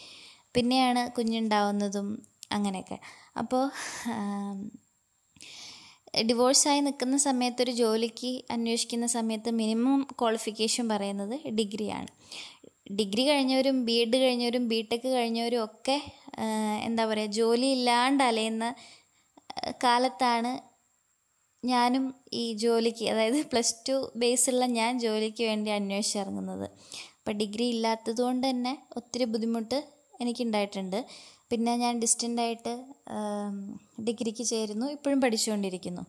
പിന്നെയാണ് 0.54 1.11
കുഞ്ഞുണ്ടാവുന്നതും 1.11 2.08
അങ്ങനെയൊക്കെ. 2.52 2.99
അപ്പോൾ 3.38 3.64
ഡിവോഴ്സായി 6.14 6.81
നിൽക്കുന്ന 6.87 7.16
സമയത്ത് 7.26 7.61
ഒരു 7.62 7.73
ജോലിക്ക് 7.83 8.31
അന്വേഷിക്കുന്ന 8.54 9.07
സമയത്ത് 9.16 9.50
മിനിമം 9.61 10.00
ക്വാളിഫിക്കേഷൻ 10.21 10.85
പറയുന്നത് 10.88 11.37
ഡിഗ്രിയാണ്. 11.59 12.11
ഡിഗ്രി 12.99 13.23
കഴിഞ്ഞവരും 13.28 13.76
ബി 13.87 13.95
എഡ് 14.02 14.16
കഴിഞ്ഞവരും 14.16 14.64
ബി 14.69 14.78
ടെക് 14.90 15.09
കഴിഞ്ഞവരും 15.16 15.61
ഒക്കെ 15.64 15.97
എന്താ 16.88 17.04
പറയുക 17.11 17.37
ജോലി 17.38 17.69
ഇല്ലാണ്ട് 17.76 18.23
അലയുന്ന 18.25 18.66
കാലത്താണ് 19.85 20.52
ഞാനും 21.62 22.04
ഈ 22.33 22.45
ജോലിക്ക് 22.62 23.04
അതായത് 23.11 23.40
പ്ലസ് 23.50 23.75
ടു 23.88 23.97
ബേസുള്ള 24.16 24.66
ഞാൻ 24.78 24.92
ജോലിക്ക് 24.99 25.45
വേണ്ടി 25.50 25.71
അന്വേഷിച്ചിറങ്ങുന്നത് 25.71 26.66
അപ്പോൾ 27.19 27.33
ഡിഗ്രി 27.33 27.66
ഇല്ലാത്തത് 27.75 28.21
കൊണ്ട് 28.23 28.47
തന്നെ 28.47 28.73
ഒത്തിരി 28.97 29.25
ബുദ്ധിമുട്ട് 29.25 29.78
എനിക്കുണ്ടായിട്ടുണ്ട്. 30.21 30.99
പിന്നെ 31.50 31.73
ഞാൻ 31.76 31.95
ഡിസ്റ്റന്റായിട്ട് 32.00 32.73
ഡിഗ്രിക്ക് 34.09 34.45
ചേരുന്നു 34.45 34.87
ഇപ്പോഴും 34.87 35.21
പഠിച്ചുകൊണ്ടിരിക്കുന്നു. 35.21 36.02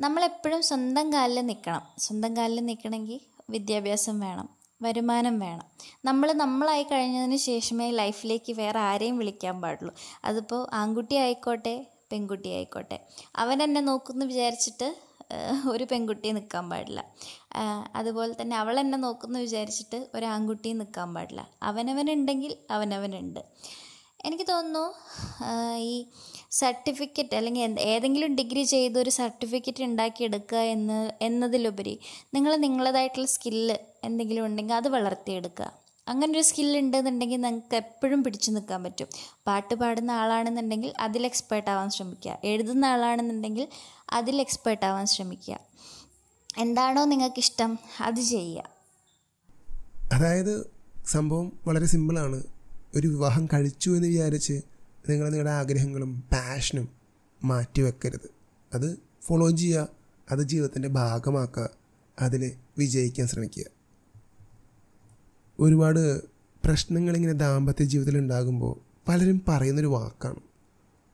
നമ്മളെപ്പോഴും 0.00 0.62
സ്വന്തം 0.62 1.12
കാലിൽ 1.12 1.40
നിൽക്കണം. 1.46 1.82
സ്വന്തം 1.98 2.32
കാലിൽ 2.36 2.60
നിൽക്കണമെങ്കിൽ 2.66 3.20
വിദ്യാഭ്യാസം 3.50 4.20
വേണം 4.20 4.48
വരുമാനം 4.82 5.38
വേണം. 5.38 5.66
നമ്മൾ 6.04 6.28
നമ്മളായി 6.32 6.82
കഴിഞ്ഞതിന് 6.82 7.36
ശേഷമേ 7.36 7.90
ലൈഫിലേക്ക് 7.90 8.52
വേറെ 8.52 8.78
ആരെയും 8.78 9.18
വിളിക്കാൻ 9.18 9.56
പാടുള്ളൂ. 9.60 9.92
അതിപ്പോൾ 10.24 10.62
ആൺകുട്ടി 10.74 11.14
ആയിക്കോട്ടെ 11.14 11.74
പെൺകുട്ടി 12.12 12.48
ആയിക്കോട്ടെ. 12.48 12.98
അവൻ 13.36 13.58
എന്നെ 13.62 13.80
നോക്കുമെന്ന് 13.80 14.26
വിചാരിച്ചിട്ട് 14.26 14.88
ഒരു 15.70 15.84
പെൺകുട്ടി 15.90 16.30
നിൽക്കാൻ 16.30 16.64
പാടില്ല. 16.70 17.00
അതുപോലെ 17.94 18.32
തന്നെ 18.40 18.56
അവൾ 18.56 18.74
എന്നെ 18.80 18.98
നോക്കുന്നു 18.98 19.38
വിചാരിച്ചിട്ട് 19.38 19.98
ഒരു 20.14 20.26
ആൺകുട്ടി 20.26 20.72
നിൽക്കാൻ 20.72 21.14
പാടില്ല. 21.14 21.48
അവനവനുണ്ടെങ്കിൽ 21.62 22.52
അവനവനുണ്ട്. 22.70 23.40
എനിക്ക് 24.24 24.44
തോന്നുന്നു 24.48 24.94
ഈ 25.76 26.06
സർട്ടിഫിക്കറ്റ് 26.50 27.36
അല്ലെങ്കിൽ 27.36 27.80
ഏതെങ്കിലും 27.80 28.36
ഡിഗ്രി 28.36 28.62
ചെയ്തൊരു 28.62 29.10
സർട്ടിഫിക്കറ്റ് 29.10 29.84
ഉണ്ടാക്കിയെടുക്കുക 29.84 30.58
എന്ന് 30.58 31.10
എന്നതിലുപരി 31.20 31.98
നിങ്ങൾ 32.34 32.56
നിങ്ങളതായിട്ടുള്ള 32.56 33.26
സ്കില്ല് 33.26 33.76
എന്തെങ്കിലും 34.04 34.44
ഉണ്ടെങ്കിൽ 34.46 34.74
അത് 34.74 34.88
വളർത്തിയെടുക്കുക. 34.88 35.72
അങ്ങനൊരു 36.08 36.38
ഒരു 36.38 36.42
സ്കില്ല് 36.42 36.78
ഉണ്ടെന്നുണ്ടെങ്കിൽ 36.78 37.40
നിങ്ങൾക്ക് 37.40 37.76
എപ്പോഴും 37.76 38.24
പിടിച്ചു 38.24 38.50
നിൽക്കാൻ 38.50 38.84
പറ്റും. 38.84 39.06
പാട്ട് 39.46 39.74
പാടുന്ന 39.74 40.10
ആളാണെന്നുണ്ടെങ്കിൽ 40.10 40.92
അതിൽ 40.98 41.26
എക്സ്പേർട്ട് 41.26 41.70
ആവാൻ 41.70 41.90
ശ്രമിക്കുക. 41.90 42.38
എഴുതുന്ന 42.44 42.84
ആളാണെന്നുണ്ടെങ്കിൽ 42.84 43.68
അതിൽ 44.10 44.40
എക്സ്പേർട്ട് 44.40 44.86
ആവാൻ 44.86 45.06
ശ്രമിക്കുക. 45.06 45.60
എന്താണോ 46.58 47.04
നിങ്ങൾക്കിഷ്ടം 47.04 47.78
അത് 48.00 48.20
ചെയ്യുക. 48.20 48.64
അതായത് 50.12 50.70
സംഭവം 51.06 51.52
വളരെ 51.66 51.86
സിമ്പിളാണ് 51.86 52.51
ഒരു 52.94 53.08
വിവാഹം 53.08 53.46
കഴിച്ചു 53.46 53.90
എന്ന് 53.90 54.08
വിചാരിച്ച് 54.08 54.62
നിങ്ങൾ 55.08 55.28
നിങ്ങളുടെ 55.28 55.50
ആഗ്രഹങ്ങളും 55.50 56.20
പാഷനും 56.20 56.88
മാറ്റിവെക്കരുത്. 57.44 58.30
അത് 58.74 58.98
ഫോളോ 59.22 59.50
ചെയ്യുക 59.50 59.88
അത് 60.30 60.42
ജീവിതത്തിന്റെ 60.42 60.88
ഭാഗമാക്കുക 60.88 61.70
അതിൽ 62.20 62.52
വിജയിക്കാൻ 62.78 63.26
ശ്രമിക്കുക. 63.26 63.64
ഒരുപാട് 65.60 66.22
പ്രശ്നങ്ങളിങ്ങനെ 66.64 67.32
ദാമ്പത്യ 67.32 67.84
ജീവിതത്തിൽ 67.84 68.18
ഉണ്ടാകുമ്പോൾ 68.18 68.80
പലരും 69.08 69.42
പറയുന്നൊരു 69.48 69.86
വാക്കാണ്. 69.86 70.40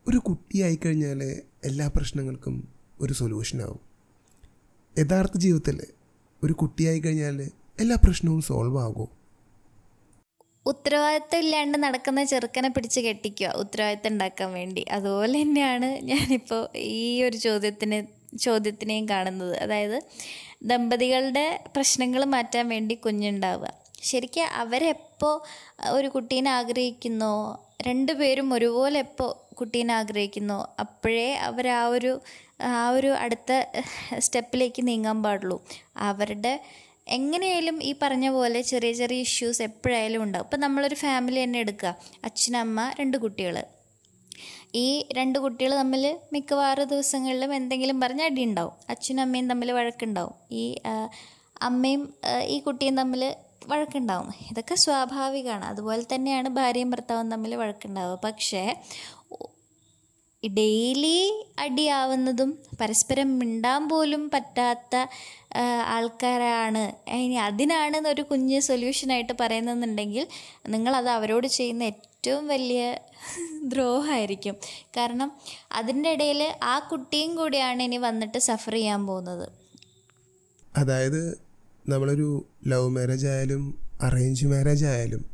ഒരു 0.08 0.16
കുട്ടിയായി 0.16 0.78
കഴിഞ്ഞാൽ 0.87 1.42
എല്ലാ 1.64 1.90
പ്രശ്നങ്ങൾക്കും 1.97 2.68
ഒരു 3.00 3.12
സൊല്യൂഷനാവും 3.12 3.80
യഥാർത്ഥ 4.99 5.38
ജീവിതത്തിൽ 5.38 5.82
ഒരു 6.44 6.52
കുട്ടിയായി 6.52 7.00
കഴിഞ്ഞാൽ 7.00 7.50
എല്ലാ 7.80 7.97
പ്രശ്നവും 8.04 8.42
സോൾവ് 8.42 8.78
ആകുമോ 8.78 9.17
ഉത്തരവാദിത്തം 10.68 11.38
ഇല്ലാണ്ട് 11.38 11.76
നടക്കുന്ന 11.82 12.25
ചെറുക്കനെ 12.25 12.68
പിടിച്ച് 12.68 13.00
കെട്ടിക്കുക 13.00 13.52
ഉത്തരവാദിത്തം 13.56 14.12
ഉണ്ടാക്കാൻ 14.12 14.50
വേണ്ടി. 14.52 14.84
അതുപോലെ 14.90 15.42
തന്നെയാണ് 15.42 15.88
ഞാനിപ്പോൾ 16.10 16.62
ഈ 16.76 17.22
ഒരു 17.22 17.37
ചോദ്യത്തിന് 17.37 17.98
ചോദ്യത്തിനെയും 18.38 19.08
കാണുന്നത്. 19.08 19.54
അതായത് 19.58 19.98
ദമ്പതികളുടെ 20.62 21.46
പ്രശ്നങ്ങൾ 21.75 22.22
മാറ്റാൻ 22.25 22.64
വേണ്ടി 22.68 22.94
കുഞ്ഞുണ്ടാവുക. 22.94 23.70
ശരിക്കും 24.02 24.46
അവരെപ്പോൾ 24.62 25.34
ഒരു 25.90 26.08
കുട്ടീനെ 26.08 26.50
ആഗ്രഹിക്കുന്നോ 26.50 27.32
രണ്ടുപേരും 27.82 28.48
ഒരുപോലെ 28.54 28.98
എപ്പോൾ 28.98 29.30
കുട്ടീനെ 29.54 29.94
ആഗ്രഹിക്കുന്നോ 29.94 30.58
അപ്പോഴേ 30.80 31.28
അവർ 31.48 31.66
ആ 31.68 31.82
ഒരു 31.87 32.12
ആ 32.62 32.90
ഒരു 32.90 33.10
അടുത്ത 33.25 33.52
സ്റ്റെപ്പിലേക്ക് 34.18 34.82
നീങ്ങാൻ 34.88 35.18
പാടുള്ളൂ. 35.22 35.56
അവരുടെ 36.08 36.52
എങ്ങനെയായാലും 37.08 37.82
ഈ 37.82 37.94
പറഞ്ഞ 38.02 38.28
പോലെ 38.28 38.60
ചെറിയ 38.62 38.92
ചെറിയ 38.92 39.20
ഇഷ്യൂസ് 39.20 39.62
എപ്പോഴായാലും 39.62 40.22
ഉണ്ടാവും. 40.22 40.46
ഇപ്പം 40.46 40.60
നമ്മളൊരു 40.60 40.94
ഫാമിലി 40.94 41.42
തന്നെ 41.42 41.58
എടുക്കുക. 41.58 41.96
അച്ഛനമ്മ 42.24 42.92
രണ്ട് 43.00 43.16
കുട്ടികൾ. 43.16 43.62
ഈ 44.74 45.06
രണ്ട് 45.12 45.38
കുട്ടികൾ 45.38 45.74
തമ്മിൽ 45.74 46.18
മിക്കവാറും 46.32 46.88
ദിവസങ്ങളിലും 46.88 47.54
എന്തെങ്കിലും 47.54 48.00
പറഞ്ഞ് 48.00 48.22
അടി 48.22 48.44
ഉണ്ടാവും. 48.44 48.72
അച്ഛനും 48.90 49.22
അമ്മയും 49.22 49.48
തമ്മിൽ 49.48 49.72
വഴക്കുണ്ടാവും. 49.72 50.34
ഈ 50.52 50.76
അമ്മയും 51.62 52.14
ഈ 52.42 52.58
കുട്ടിയും 52.58 52.96
തമ്മിൽ 52.96 53.34
വഴക്കുണ്ടാവും. 53.66 54.28
ഇതൊക്കെ 54.50 54.74
സ്വാഭാവികമാണ്. 54.74 55.64
അതുപോലെ 55.64 56.04
തന്നെയാണ് 56.14 56.48
ഭാര്യയും 56.48 56.90
ഭർത്താവും 56.90 57.30
തമ്മിൽ 57.30 57.54
വഴക്കുണ്ടാവുക. 57.54 58.18
പക്ഷേ 58.24 58.76
ഡെയിലി 60.42 61.47
അടിയാവുന്നതും 61.59 62.59
പരസ്പരം 62.80 63.38
മിണ്ടാൻ 63.38 63.88
പോലും 63.88 64.30
പറ്റാത്ത 64.35 64.97
ആൾക്കാരാണ്. 65.87 66.92
ഇനി 67.12 67.35
അതിനാണ് 67.35 68.09
ഒരു 68.09 68.23
കുഞ്ഞ് 68.23 68.61
സൊല്യൂഷനായിട്ട് 68.61 69.33
പറയുന്നതെന്നുണ്ടെങ്കിൽ 69.40 70.26
നിങ്ങളത് 70.68 71.09
അവരോട് 71.09 71.47
ചെയ്യുന്ന 71.47 71.83
ഏറ്റവും 71.83 72.49
വലിയ 72.49 72.99
ദ്രോഹമായിരിക്കും. 73.64 74.54
കാരണം 74.97 75.33
അതിന്റെ 75.73 76.12
ഇടയിൽ 76.12 76.42
ആ 76.62 76.78
കുട്ടിയും 76.78 77.37
കൂടിയാണ് 77.37 77.83
ഇനി 77.83 77.97
വന്നിട്ട് 77.97 78.38
സഫർ 78.38 78.73
ചെയ്യാൻ 78.73 79.07
പോകുന്നത്. 79.07 79.49
അതായത് 80.76 81.38
നമ്മളൊരു 81.88 82.45
ലവ് 82.66 82.88
മാരേജ് 82.88 83.26
ആയാലും 83.26 83.78
അറേഞ്ച് 84.00 84.47
മാരേജ് 84.47 84.85
ആയാലും 84.85 85.25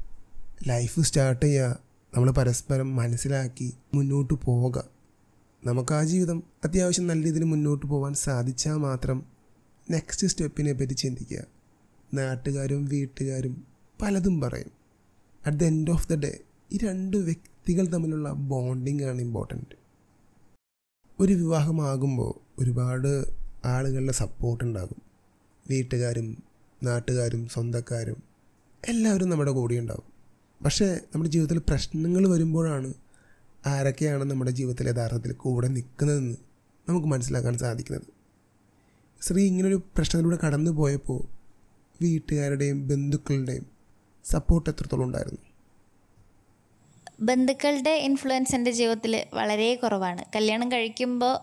ലൈഫ് 0.66 1.00
സ്റ്റാർട്ട് 1.00 1.46
ചെയ്യുക 1.46 1.78
നമ്മൾ 2.14 2.30
പരസ്പരം 2.30 2.96
മനസ്സിലാക്കി 2.96 3.72
മുന്നോട്ട് 3.94 4.34
പോവുക 4.34 4.93
നമുക്ക് 5.66 5.94
ആ 5.94 6.04
ജീവിതം 6.04 6.42
അത്യാവശ്യം 6.64 7.06
നല്ല 7.06 7.24
രീതിയിൽ 7.24 7.44
മുന്നോട്ട് 7.44 7.86
പോകാൻ 7.86 8.14
സാധിച്ചാൽ 8.14 8.74
മാത്രം 8.74 9.24
നെക്സ്റ്റ് 9.90 10.26
സ്റ്റെപ്പിനെ 10.26 10.72
പറ്റി 10.72 10.92
ചിന്തിക്കുക. 10.92 11.44
നാട്ടുകാരും 12.14 12.84
വീട്ടുകാരും 12.84 13.64
പലതും 14.02 14.40
പറയും. 14.40 14.70
At 15.46 15.56
the 15.56 15.64
end 15.64 15.90
of 15.90 16.08
the 16.08 16.14
day 16.14 16.38
ഈ 16.72 16.76
രണ്ട് 16.76 17.16
വ്യക്തികൾ 17.16 17.86
തമ്മിലുള്ള 17.86 18.32
ബോണ്ടിങ് 18.32 19.04
ആണ് 19.04 19.20
ഇമ്പോർട്ടന്റ് 19.20 19.76
ഒരു 21.20 21.32
വിവാഹമാകുമ്പോൾ 21.32 22.62
ഒരുപാട് 22.62 23.24
ആളുകളുടെ 23.64 24.12
സപ്പോർട്ട് 24.12 24.64
ഉണ്ടാകും. 24.64 25.02
വീട്ടുകാരും 25.70 26.42
നാട്ടുകാരും 26.82 27.48
സ്വന്തക്കാരും 27.48 28.22
എല്ലാവരും 28.88 29.30
നമ്മുടെ 29.30 29.50
കൂടെ 29.50 29.74
ഉണ്ടാകും. 29.74 30.14
പക്ഷേ 30.64 30.86
നമ്മുടെ 30.86 31.30
ജീവിതത്തിൽ 31.30 31.58
പ്രശ്നങ്ങൾ 31.58 32.28
വരുമ്പോഴാണ് 32.28 32.94
ആരൊക്കെയാണ് 33.66 34.24
നമ്മുടെ 34.24 34.50
ജീവിതത്തിൽ 34.50 34.88
യഥാർത്ഥത്തിൽ 34.88 35.32
കൂടെ 35.32 35.68
നിൽക്കുന്നതെന്ന് 35.68 36.36
നമുക്ക് 36.88 37.06
മനസ്സിലാക്കാൻ 37.06 37.58
സാധിക്കുന്നത്? 37.58 38.06
ശ്രീ 39.22 39.46
ഇങ്ങനൊരു 39.46 39.82
പ്രശ്നത്തിലൂടെ 39.96 40.38
കടന്നു 40.46 40.70
പോയപ്പോൾ 40.70 41.20
വീട്ടുകാരുടെയും 42.02 42.88
ബന്ധുക്കളുടെയും 42.88 43.66
സപ്പോർട്ട് 44.24 44.70
എത്രത്തോളം 44.70 45.04
ഉണ്ടായിരുന്നു? 45.04 45.38
ബന്ധുക്കളുടെ 47.20 47.90
ഇൻഫ്ലുവൻസ് 47.90 48.54
എന്റെ 48.54 48.70
ജീവിതത്തിൽ 48.70 49.24
വളരെ 49.34 49.74
കുറവാണ്. 49.74 50.24
കല്യാണം 50.36 50.72
കഴിക്കുമ്പോൾ 50.72 51.34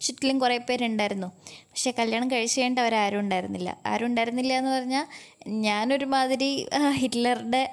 ചുറ്റിലും 0.00 0.38
കുറേ 0.38 0.58
പേരുണ്ടായിരുന്നു. 0.58 1.26
പക്ഷേ 1.46 1.90
കല്യാണം 1.98 2.30
കഴിച്ച് 2.30 2.60
കഴിഞ്ഞിട്ട് 2.60 2.80
അവരാരും 2.80 3.20
ഉണ്ടായിരുന്നില്ല. 3.20 3.78
ആരും 3.86 4.06
ഉണ്ടായിരുന്നില്ല 4.06 4.52
എന്ന് 4.52 4.70
പറഞ്ഞാൽ 4.70 5.06
ഞാനൊരുമാതിരി 5.48 6.68
ഹിറ്റ്ലറുടെ 6.92 7.70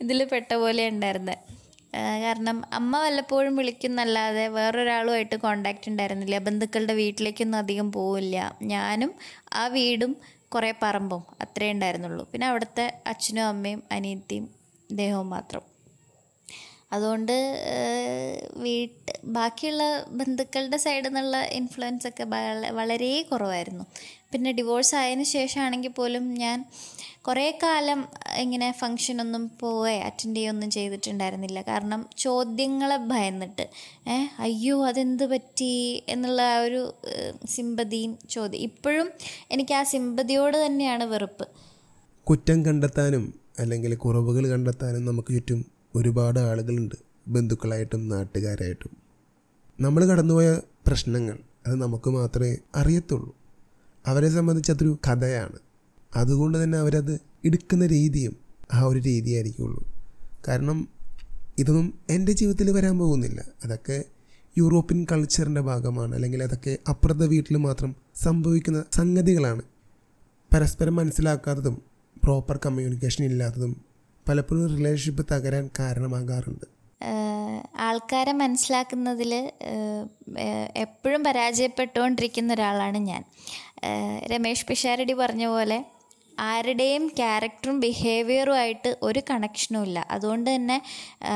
ഇതിൽ 0.00 0.24
പെട്ട 0.24 0.54
പോലെ 0.54 0.88
ഉണ്ടായിരുന്നത് 0.88 1.38
കാരണം 1.94 2.62
അമ്മ 2.72 2.98
വല്ലപ്പോഴും 2.98 3.56
വിളിക്കുന്നല്ലാതെ 3.56 4.48
വേറൊരാളുമായിട്ട് 4.48 5.36
കോണ്ടാക്റ്റ് 5.36 5.90
ഉണ്ടായിരുന്നില്ല. 5.90 6.38
ബന്ധുക്കളുടെ 6.38 6.94
വീട്ടിലേക്കൊന്നും 6.94 7.58
അധികം 7.58 7.92
പോവില്ല. 7.92 8.56
ഞാനും 8.62 9.14
ആ 9.52 9.66
വീടും 9.66 10.16
കുറേ 10.48 10.74
പറമ്പും 10.82 11.22
അത്രേ 11.40 11.72
ഉണ്ടായിരുന്നുള്ളൂ. 11.72 12.28
പിന്നെ 12.32 12.46
അവിടുത്തെ 12.46 13.02
അച്ഛനും 13.06 13.44
അമ്മയും 13.44 13.82
അനിയത്തിയും 13.92 14.48
ദേഹവും 14.92 15.30
മാത്രം. 15.30 15.73
അതുകൊണ്ട് 16.94 17.32
ഏഹ്, 17.74 18.34
വീട്ട് 18.56 18.98
ബാക്കിയുള്ള 19.28 19.84
ബന്ധുക്കളുടെ 20.12 20.76
സൈഡിൽ 20.76 21.08
നിന്നുള്ള 21.08 21.38
ഇൻഫ്ലുവൻസ് 21.52 22.06
ഒക്കെ 22.08 22.24
വളരെ 22.76 23.12
കുറവായിരുന്നു. 23.30 23.84
പിന്നെ 24.32 24.52
ഡിവോഴ്സ് 24.52 24.94
ആയതിന് 24.94 25.22
ശേഷമാണെങ്കിൽ 25.32 25.92
പോലും 25.92 26.34
ഞാൻ 26.34 26.58
കുറേ 27.22 27.50
കാലം 27.62 28.00
ഇങ്ങനെ 28.38 28.72
ഫങ്ഷനൊന്നും 28.72 29.50
പോവേ 29.60 30.00
അറ്റൻഡ് 30.00 30.36
ചെയ്യൊന്നും 30.36 30.70
ചെയ്തിട്ടുണ്ടായിരുന്നില്ല. 30.70 31.62
കാരണം 31.62 32.08
ചോദ്യങ്ങളെ 32.16 32.96
ഭയന്നിട്ട് 33.04 33.64
ഏ 34.08 34.16
അയ്യോ 34.38 34.86
അതെന്ത് 34.86 35.24
പറ്റി 35.24 35.70
എന്നുള്ള 36.08 36.42
ആ 36.50 36.58
ഒരു 36.58 36.80
സിമ്പതിയും 37.46 38.18
ചോദ്യം 38.30 38.60
ഇപ്പോഴും 38.60 39.08
എനിക്ക് 39.50 39.74
ആ 39.74 39.82
സിമ്പതിയോട് 39.92 40.66
തന്നെയാണ് 40.66 41.04
വെറുപ്പ്. 41.04 41.46
കുറ്റം 42.26 42.66
കണ്ടെത്താനും 42.66 43.24
അല്ലെങ്കിൽ 43.58 43.94
കുറവുകൾ 43.96 44.46
കണ്ടെത്താനും 44.48 45.04
നമുക്ക് 45.04 45.32
ചുറ്റും 45.32 45.62
ഒരുപാട് 45.94 46.38
ആളുകളുണ്ട്. 46.38 46.94
ബന്ധുക്കളായിട്ടും 47.28 48.08
നാട്ടുകാരായിട്ടും. 48.08 48.90
നമ്മൾ 49.80 50.04
കടന്നുപോയ 50.04 50.60
പ്രശ്നങ്ങൾ 50.86 51.38
അത് 51.66 51.74
നമുക്ക് 51.74 52.10
മാത്രമേ 52.10 52.56
അറിയത്തുള്ളൂ. 52.74 53.36
അവരെ 54.06 54.28
സംബന്ധിച്ച് 54.28 54.72
അതൊരു 54.72 54.98
കഥയാണ്. 55.08 55.58
അതുകൊണ്ട് 56.16 56.62
തന്നെ 56.62 56.78
അവരത് 56.78 57.20
എടുക്കുന്ന 57.44 57.86
രീതിയും 57.86 58.36
ആ 58.72 58.80
ഒരു 58.80 58.98
രീതിയായിരിക്കുള്ളൂ. 58.98 59.92
കാരണം 60.48 60.88
ഇതൊന്നും 61.58 61.98
എന്റെ 62.10 62.32
ജീവിതത്തിൽ 62.32 62.70
വരാൻ 62.70 62.98
പോകുന്നില്ല. 62.98 63.44
അതൊക്കെ 63.64 64.04
യൂറോപ്യൻ 64.58 65.06
കൾച്ചറിന്റെ 65.12 65.60
ഭാഗമാണ്. 65.60 66.14
അല്ലെങ്കിൽ 66.14 66.42
അതൊക്കെ 66.42 66.78
അപ്പുറത്തെ 66.88 67.26
വീട്ടിൽ 67.26 67.56
മാത്രം 67.56 67.96
സംഭവിക്കുന്ന 68.14 68.84
സംഗതികളാണ്. 68.92 69.62
പരസ്പരം 70.54 70.96
മനസ്സിലാക്കാത്തതും 70.96 71.82
പ്രോപ്പർ 72.24 72.60
കമ്മ്യൂണിക്കേഷൻ 72.66 73.24
ഇല്ലാത്തതും 73.24 73.93
പലപ്പോഴും 74.28 74.76
റിലേഷൻഷിപ്പ് 74.76 75.34
തകരാൻ 75.34 75.70
കാരണമാകാറുണ്ട്. 75.78 76.66
ആൾക്കാരെ 77.76 78.32
മനസ്സിലാക്കുന്നതിൽ 78.32 79.50
എപ്പോഴും 80.76 81.24
പരാജയപ്പെട്ടുകൊണ്ടിരിക്കുന്ന 81.24 82.52
ഒരാളാണ് 82.52 82.98
ഞാൻ. 82.98 83.24
രമേഷ് 84.26 84.66
പിഷാരടി 84.66 85.12
പറഞ്ഞ 85.12 85.46
പോലെ 85.46 85.84
ആരുടെയും 86.38 87.08
ക്യാരക്ടറും 87.08 87.80
ബിഹേവിയറും 87.80 88.56
ആയിട്ട് 88.56 88.96
ഒരു 89.02 89.20
കണക്ഷനും 89.30 89.82
ഇല്ല. 89.82 90.06
അതുകൊണ്ട് 90.10 90.54
തന്നെ 90.54 90.82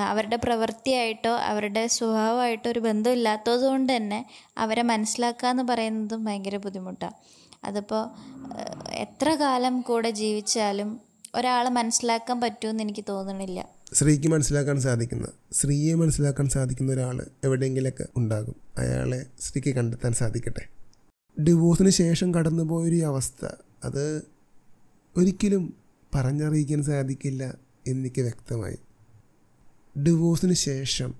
അവരുടെ 0.06 0.36
പ്രവൃത്തിയായിട്ടോ 0.36 1.30
അവരുടെ 1.30 1.86
സ്വഭാവമായിട്ടോ 1.86 2.70
ഒരു 2.70 2.78
ബന്ധമില്ലാത്തത് 2.78 3.66
കൊണ്ട് 3.66 3.96
തന്നെ 3.96 4.26
അവരെ 4.58 4.82
മനസ്സിലാക്കുക 4.82 5.48
എന്ന് 5.48 5.62
പറയുന്നതും 5.62 6.24
ഭയങ്കര 6.24 6.56
ബുദ്ധിമുട്ടാണ് 6.56 7.14
അതിപ്പോൾ 7.64 8.02
എത്ര 8.90 9.34
കാലം 9.34 9.80
കൂടെ 9.80 10.10
ജീവിച്ചാലും 10.10 11.07
ഒരാളെ 11.34 11.70
മനസ്സിലാക്കാൻ 11.70 12.40
പറ്റുമെന്ന് 12.40 12.82
എനിക്ക് 12.82 13.04
തോന്നണില്ല. 13.08 13.68
സ്ത്രീക്ക് 13.92 14.28
മനസ്സിലാക്കാൻ 14.28 14.80
സാധിക്കുന്ന 14.80 15.28
സ്ത്രീയെ 15.52 15.94
മനസ്സിലാക്കാൻ 15.94 16.48
സാധിക്കുന്ന 16.48 16.92
ഒരാൾ 16.92 17.26
എവിടെയെങ്കിലൊക്കെ 17.44 18.06
ഉണ്ടാകും. 18.16 18.56
അയാളെ 18.78 19.26
സ്ത്രീക്ക് 19.40 19.78
കണ്ടെത്താൻ 19.78 20.12
സാധിക്കട്ടെ. 20.12 20.68
ഡിവോഴ്സിന് 21.42 21.90
ശേഷം 21.90 22.34
കടന്നുപോയൊരു 22.34 22.96
അവസ്ഥ 22.96 23.48
അത് 23.84 24.22
ഒരിക്കലും 25.16 25.74
പറഞ്ഞറിയിക്കാൻ 26.14 26.82
സാധിക്കില്ല 26.82 27.54
എനിക്ക് 27.86 28.20
വ്യക്തമായി. 28.20 28.78
ഡിവോഴ്സിന് 29.98 30.52
ശേഷം 30.52 31.14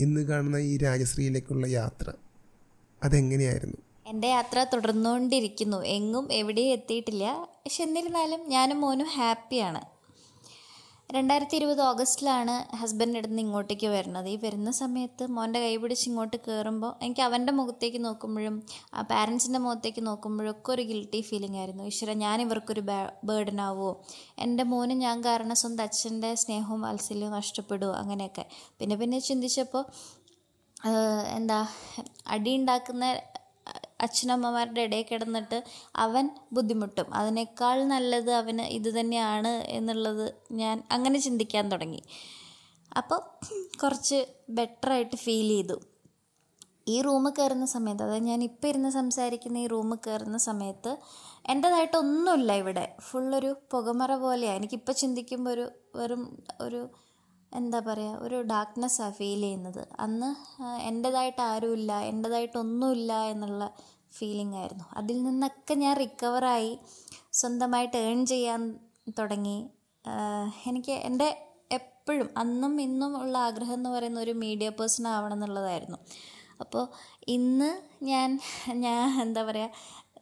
ഇന്ന് 0.00 0.20
കാണുന്ന 0.20 0.56
ഈ 0.56 0.76
രാജശ്രീയിലേക്കുള്ള 0.76 1.66
യാത്ര 1.66 2.12
അതെങ്ങനെയായിരുന്നു? 3.04 3.76
എന്റെ 4.06 4.28
യാത്ര 4.28 4.66
തുടർന്നുകൊണ്ടിരിക്കുന്നു. 4.72 5.76
എങ്ങും 5.76 6.32
എവിടെയും 6.32 6.72
എത്തിയിട്ടില്ല. 6.72 7.48
പക്ഷെ 7.68 7.82
എന്നിരുന്നാലും 7.84 8.42
ഞാനും 8.52 8.78
മോനും 8.82 9.08
ഹാപ്പിയാണ്. 9.14 9.80
രണ്ടായിരത്തി 11.16 11.56
ഇരുപത് 11.58 11.80
ഓഗസ്റ്റിലാണ് 11.88 12.54
ഹസ്ബൻഡിന്റെ 12.80 13.18
അടുത്ത് 13.20 13.32
നിന്ന് 13.32 13.42
ഇങ്ങോട്ടേക്ക് 13.44 13.88
വരുന്നത്. 13.94 14.28
ഈ 14.34 14.36
വരുന്ന 14.44 14.70
സമയത്ത് 14.78 15.24
മോന്റെ 15.36 15.60
കൈ 15.64 15.74
പിടിച്ച് 15.82 16.06
ഇങ്ങോട്ട് 16.10 16.36
കയറുമ്പോൾ 16.46 16.92
എനിക്ക് 17.04 17.22
അവന്റെ 17.26 17.52
മുഖത്തേക്ക് 17.58 18.00
നോക്കുമ്പോഴും 18.06 18.56
ആ 18.94 19.02
പാരൻസിന്റെ 19.10 19.60
മുഖത്തേക്ക് 19.64 20.02
നോക്കുമ്പോഴും 20.08 20.50
ഒക്കെ 20.54 20.72
ഒരു 20.74 20.84
ഗിൽട്ടി 20.90 21.20
ഫീലിംഗ് 21.30 21.58
ആയിരുന്നു. 21.60 21.84
ഈശ്വര 21.90 22.14
ഞാൻ 22.24 22.40
ഇവർക്കൊരു 22.46 22.84
ബേർഡൻ 23.30 23.60
ആവുമോ 23.68 23.90
എന്റെ 24.46 24.66
മോന് 24.72 24.96
ഞാൻ 25.06 25.18
കാരണം 25.28 25.58
സ്വന്തം 25.62 25.84
അച്ഛന്റെ 25.88 26.30
സ്നേഹവും 26.44 26.82
വാത്സല്യവും 26.86 27.34
നഷ്ടപ്പെടുമോ 27.38 27.94
അങ്ങനെയൊക്കെ. 28.02 28.46
പിന്നെ 28.80 28.96
പിന്നെ 29.02 29.20
ചിന്തിച്ചപ്പോൾ 29.30 29.84
എന്താ 31.38 31.60
അടി 32.34 32.54
ഉണ്ടാക്കുന്ന 32.60 33.04
അച്ഛനമ്മമാരുടെ 34.00 34.80
ഇടയിൽ 34.80 35.06
കിടന്നിട്ട് 35.12 35.64
അവൻ 35.96 36.30
ബുദ്ധിമുട്ടും. 36.52 37.14
അതിനേക്കാൾ 37.14 37.84
നല്ലത് 37.84 38.32
അവന് 38.32 38.62
ഇത് 38.62 39.00
തന്നെയാണ് 39.00 39.48
എന്നുള്ളത് 39.48 40.34
ഞാൻ 40.52 40.82
അങ്ങനെ 40.90 41.18
ചിന്തിക്കാൻ 41.18 41.72
തുടങ്ങി. 41.72 42.02
അപ്പോൾ 42.96 43.20
കുറച്ച് 43.82 44.26
ബെറ്ററായിട്ട് 44.50 45.16
ഫീൽ 45.16 45.48
ചെയ്തു. 45.48 45.80
ഈ 46.88 47.00
റൂമ് 47.00 47.30
കയറുന്ന 47.38 47.66
സമയത്ത് 47.66 48.02
അതായത് 48.02 48.24
ഞാൻ 48.24 48.42
ഇപ്പോൾ 48.42 48.68
ഇരുന്ന് 48.68 48.90
സംസാരിക്കുന്ന 48.90 49.58
ഈ 49.58 49.66
റൂമ് 49.66 49.96
കയറുന്ന 50.06 50.38
സമയത്ത് 50.38 50.96
എന്റേതായിട്ടൊന്നുമില്ല 51.48 52.52
ഇവിടെ. 52.52 52.96
ഫുള്ളൊരു 53.00 53.56
പുകമറ 53.70 54.14
പോലെയാണ് 54.14 54.56
എനിക്കിപ്പോൾ 54.56 54.92
ചിന്തിക്കുമ്പോൾ 54.92 55.50
ഒരു 55.50 55.70
വെറും 55.96 56.22
ഒരു 56.60 56.88
എന്താ 57.52 57.78
പറയുക 57.80 58.22
ഒരു 58.26 58.38
ഡാർക്ക്നെസ്സാണ് 58.52 59.14
ഫീൽ 59.18 59.40
ചെയ്യുന്നത്. 59.40 59.82
അന്ന് 60.00 60.28
എന്റെതായിട്ട് 60.90 61.42
ആരുമില്ല 61.52 61.92
എന്റേതായിട്ടൊന്നുമില്ല 62.12 63.12
എന്നുള്ള 63.32 63.64
ഫീലിംഗ് 64.18 64.56
ആയിരുന്നു. 64.56 64.84
അതിൽ 64.96 65.16
നിന്നൊക്കെ 65.22 65.74
ഞാൻ 65.74 65.94
റിക്കവറായി 65.96 66.72
സ്വന്തമായിട്ട് 67.40 67.96
ഏൺ 67.96 68.26
ചെയ്യാൻ 68.26 68.62
തുടങ്ങി. 69.18 69.58
എനിക്ക് 70.70 70.94
എന്റെ 71.08 71.28
എപ്പോഴും 71.78 72.28
അന്നും 72.42 72.74
ഇന്നും 72.80 73.12
ഉള്ള 73.22 73.38
ആഗ്രഹം 73.38 73.74
എന്ന് 73.74 73.90
പറയുന്ന 73.90 74.20
ഒരു 74.20 74.34
മീഡിയ 74.44 74.68
പേഴ്സൺ 74.78 75.06
ആവണം 75.08 75.36
എന്നുള്ളതായിരുന്നു. 75.36 75.98
അപ്പോൾ 76.62 76.84
ഇന്ന് 77.28 77.70
ഞാൻ 78.10 78.40
ഞാൻ 78.84 79.20
എന്താ 79.22 79.42
പറയുക 79.42 79.70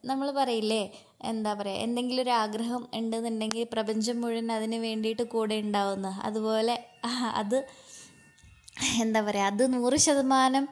നമ്മൾ 0.05 0.27
പറയില്ലേ 0.31 0.83
എന്താ 1.21 1.53
പറയുക 1.53 1.77
എന്തെങ്കിലും 1.77 2.21
ഒരു 2.21 2.29
ആഗ്രഹം 2.29 2.87
ഉണ്ടെന്നുണ്ടെങ്കിൽ 2.93 3.67
പ്രപഞ്ചം 3.73 4.21
മുഴുവൻ 4.21 4.51
അതിന് 4.51 4.75
വേണ്ടിയിട്ട് 4.75 5.23
കൂടെ 5.23 5.55
ഉണ്ടാവുന്ന. 5.55 6.21
അതുപോലെ 6.23 6.75
അത് 7.41 7.67
എന്താ 9.01 9.21
പറയുക 9.21 9.45
അത് 9.45 9.73
നൂറ് 9.73 9.97
ശതമാനം 9.97 10.67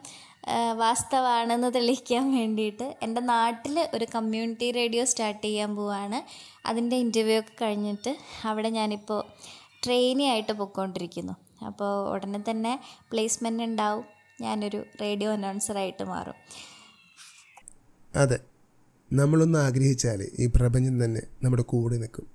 വാസ്തവാണെന്ന് 0.74 1.74
തെളിയിക്കാൻ 1.74 2.32
വേണ്ടിയിട്ട് 2.34 2.96
എന്റെ 3.02 3.20
നാട്ടിൽ 3.20 3.88
ഒരു 3.94 4.06
കമ്മ്യൂണിറ്റി 4.14 4.70
റേഡിയോ 4.70 5.04
സ്റ്റാർട്ട് 5.04 5.42
ചെയ്യാൻ 5.46 5.76
പോവാണ്. 5.76 6.18
അതിന്റെ 6.66 6.96
ഇന്റർവ്യൂ 6.96 7.38
ഒക്കെ 7.40 7.54
കഴിഞ്ഞിട്ട് 7.62 8.16
അവിടെ 8.44 8.68
ഞാനിപ്പോൾ 8.68 9.24
ട്രെയിനി 9.84 10.22
ആയിട്ട് 10.22 10.52
പൊയ്ക്കൊണ്ടിരിക്കുന്നു 10.52 11.34
അപ്പോൾ 11.66 12.12
ഉടനെ 12.14 12.40
തന്നെ 12.50 12.80
പ്ലേസ്മെന്റ് 13.10 13.62
ഉണ്ടാവും. 13.62 14.04
ഞാനൊരു 14.40 14.84
റേഡിയോ 15.00 15.32
അനൗൺസറായിട്ട് 15.32 16.04
മാറും. 16.04 16.34
അതെ. 18.14 18.38
നമ്മളൊന്ന് 19.12 19.58
ആഗ്രഹിച്ചാൽ 19.58 20.28
ഈ 20.38 20.46
പ്രപഞ്ചം 20.46 21.04
തന്നെ 21.04 21.22
നമ്മുടെ 21.42 21.62
കൂടെ 21.62 21.96
നിൽക്കും. 21.96 22.26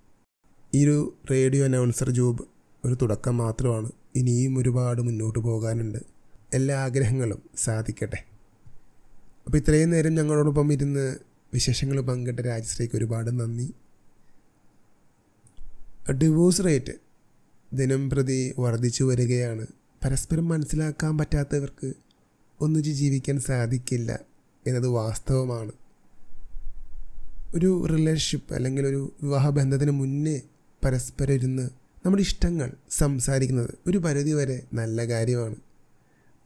ഈ 0.76 0.84
ഒരു 0.86 1.18
റേഡിയോ 1.32 1.66
അനൗൺസർ 1.66 2.10
ജോബ് 2.10 2.46
ഒരു 2.86 2.98
തുടക്കം 3.02 3.38
മാത്രമാണ്. 3.38 3.92
ഇനിയും 4.16 4.58
ഒരുപാട് 4.58 5.02
മുന്നോട്ട് 5.02 5.40
പോകാനുണ്ട്. 5.40 5.98
എല്ലാ 6.54 6.76
ആഗ്രഹങ്ങളും 6.76 7.42
സാധിക്കട്ടെ. 7.58 8.24
അപ്പോൾ 9.46 9.58
ഇത്രയും 9.58 9.90
നേരം 9.90 10.16
ഞങ്ങളോടൊപ്പം 10.16 10.74
ഇരുന്ന് 10.74 11.18
വിശേഷങ്ങൾ 11.54 12.00
പങ്കിട്ട 12.00 12.40
രാജശ്രീക്ക് 12.40 12.96
ഒരുപാട് 12.96 13.40
നന്ദി. 13.40 13.74
ഡിവോഴ്സ് 16.12 16.62
റേറ്റ് 16.66 16.94
ദിനം 17.74 18.10
പ്രതി 18.10 18.54
വർദ്ധിച്ചു 18.60 19.04
വരികയാണ്. 19.04 19.68
പരസ്പരം 20.06 20.48
മനസ്സിലാക്കാൻ 20.48 21.18
പറ്റാത്തവർക്ക് 21.18 21.94
ഒന്നിച്ച് 22.60 22.92
ജീവിക്കാൻ 22.92 23.40
സാധിക്കില്ല 23.40 24.20
എന്നത് 24.68 24.88
വാസ്തവമാണ്. 24.88 25.72
ഒരു 27.56 27.88
റിലേഷൻഷിപ്പ് 27.90 28.54
അല്ലെങ്കിൽ 28.54 28.88
ഒരു 28.88 29.14
വിവാഹബന്ധത്തിന് 29.24 29.92
മുന്നേ 29.92 30.42
പരസ്പരം 30.84 31.34
ഇരുന്ന് 31.34 31.70
നമ്മുടെ 32.06 32.24
ഇഷ്ടങ്ങൾ 32.24 32.72
സംസാരിക്കുന്നത് 32.90 33.70
ഒരു 33.88 33.98
പരിധി 33.98 34.32
വരെ 34.32 34.64
നല്ല 34.74 35.06
കാര്യമാണ്. 35.06 35.56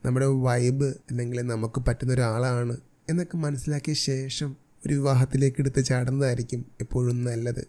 നമ്മുടെ 0.04 0.26
വൈബ് 0.26 0.84
അല്ലെങ്കിൽ 0.84 1.40
നമുക്ക് 1.40 1.80
പറ്റുന്ന 1.88 2.12
ഒരാളാണ് 2.12 2.76
എന്നൊക്കെ 3.08 3.36
മനസ്സിലാക്കിയ 3.36 3.94
ശേഷം 3.94 4.56
ഒരു 4.86 4.94
വിവാഹത്തിലേക്ക് 4.94 5.56
എടുത്ത് 5.58 5.84
ചാടുന്നതായിരിക്കും 5.84 6.64
എപ്പോഴും 6.80 7.24
നല്ലത്. 7.24 7.66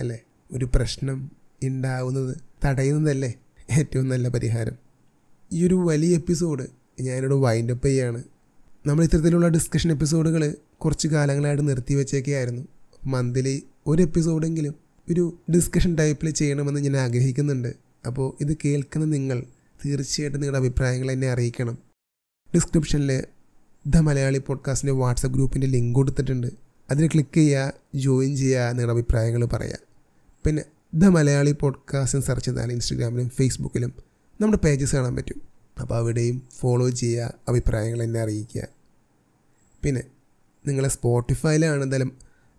അല്ലേ? 0.00 0.20
ഒരു 0.52 0.68
പ്രശ്നം 0.74 1.30
ഉണ്ടാവുന്നത് 1.64 2.36
തടയുന്നതല്ലേ 2.64 3.34
ഏറ്റവും 3.70 4.08
നല്ല 4.08 4.28
പരിഹാരം. 4.28 4.72
ഈ 5.52 5.66
ഒരു 5.66 5.74
വലിയ 5.74 6.14
എപ്പിസോഡ് 6.14 6.66
ഞാനിവിടെ 7.00 7.34
വൈൻഡപ്പ് 7.34 7.86
ചെയ്യാണ്. 7.86 8.24
നമ്മൾ 8.86 9.04
ഇത്തരത്തിലുള്ള 9.04 9.48
ഡിസ്കഷൻ 9.48 9.92
എപ്പിസോഡുകൾ 9.92 10.54
കുറച്ച് 10.84 11.08
കാലങ്ങളായിട്ട് 11.08 11.68
നിർത്തി 11.68 11.94
വെച്ചേക്കെയായിരുന്നു. 11.94 12.62
മന്ത്ലി 13.06 13.62
ഒരു 13.86 14.02
എപ്പിസോഡെങ്കിലും 14.02 14.74
ഒരു 15.12 15.38
ഡിസ്കഷൻ 15.54 15.94
ടൈപ്പിൽ 15.94 16.30
ചെയ്യണമെന്ന് 16.30 16.80
ഞാൻ 16.80 16.96
ആഗ്രഹിക്കുന്നുണ്ട്. 16.96 17.74
അപ്പോൾ 18.06 18.36
ഇത് 18.40 18.56
കേൾക്കുന്ന 18.64 19.06
നിങ്ങൾ 19.06 19.42
തീർച്ചയായിട്ടും 19.86 20.40
നിങ്ങളുടെ 20.40 20.66
അഭിപ്രായങ്ങൾ 20.66 21.10
എന്നെ 21.10 21.28
അറിയിക്കണം. 21.30 21.78
ഡിസ്ക്രിപ്ഷനിൽ 22.54 23.24
ദ 23.86 23.96
മലയാളി 23.96 24.38
പോഡ്കാസ്റ്റിന്റെ 24.38 24.92
വാട്സപ്പ് 24.92 25.34
ഗ്രൂപ്പിന്റെ 25.34 25.66
ലിങ്ക് 25.66 25.94
കൊടുത്തിട്ടുണ്ട്. 25.94 26.46
അതിൽ 26.90 27.08
ക്ലിക്ക് 27.08 27.34
ചെയ്യുക 27.34 27.72
ജോയിൻ 27.94 28.36
ചെയ്യുക 28.36 28.68
നിങ്ങളുടെ 28.68 28.92
അഭിപ്രായങ്ങൾ 28.92 29.44
പറയുക 29.44 29.78
പിന്നെ 30.44 30.64
ദ 30.94 31.04
മലയാളി 31.04 31.52
പോഡ്കാസ്റ്റ് 31.52 32.18
സെർച്ച് 32.18 32.44
ചെയ്താൽ 32.44 32.72
ഇൻസ്റ്റഗ്രാമിലും 32.72 33.28
ഫേസ്ബുക്കിലും 33.28 33.92
നമ്മുടെ 34.40 34.66
പേജസ് 34.66 34.96
കാണാൻ 34.96 35.16
പറ്റും. 35.16 35.42
അപ്പോൾ 35.80 35.94
അവിടെയും 35.94 36.42
ഫോളോ 36.58 36.90
ചെയ്യുക 36.90 37.34
അഭിപ്രായങ്ങൾ 37.48 38.02
എന്നെ 38.02 38.20
അറിയിക്കുക. 38.20 38.68
പിന്നെ 39.82 40.02
നിങ്ങളെ 40.68 40.88
സ്പോട്ടിഫൈയിലാണ് 40.88 41.82
എന്തായാലും 41.82 42.12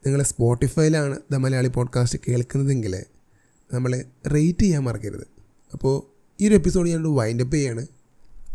നിങ്ങളെ 0.06 0.24
സ്പോട്ടിഫൈയിലാണ് 0.24 1.20
ദ 1.32 1.36
മലയാളി 1.36 1.68
പോഡ്കാസ്റ്റ് 1.68 2.20
കേൾക്കുന്നതെങ്കിൽ 2.28 3.04
നമ്മൾ 3.74 4.04
റേറ്റ് 4.28 4.60
ചെയ്യാൻ 4.60 4.84
മറക്കരുത്. 4.84 5.28
അപ്പോൾ 5.74 5.96
ഈ 6.44 6.48
ഒരു 6.48 6.56
എപ്പിസോഡ് 6.56 6.90
ഞാൻ 6.90 7.04
വൈൻഡപ്പ് 7.16 7.56
ചെയ്യാണ്. 7.56 7.88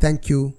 താങ്ക് 0.04 0.54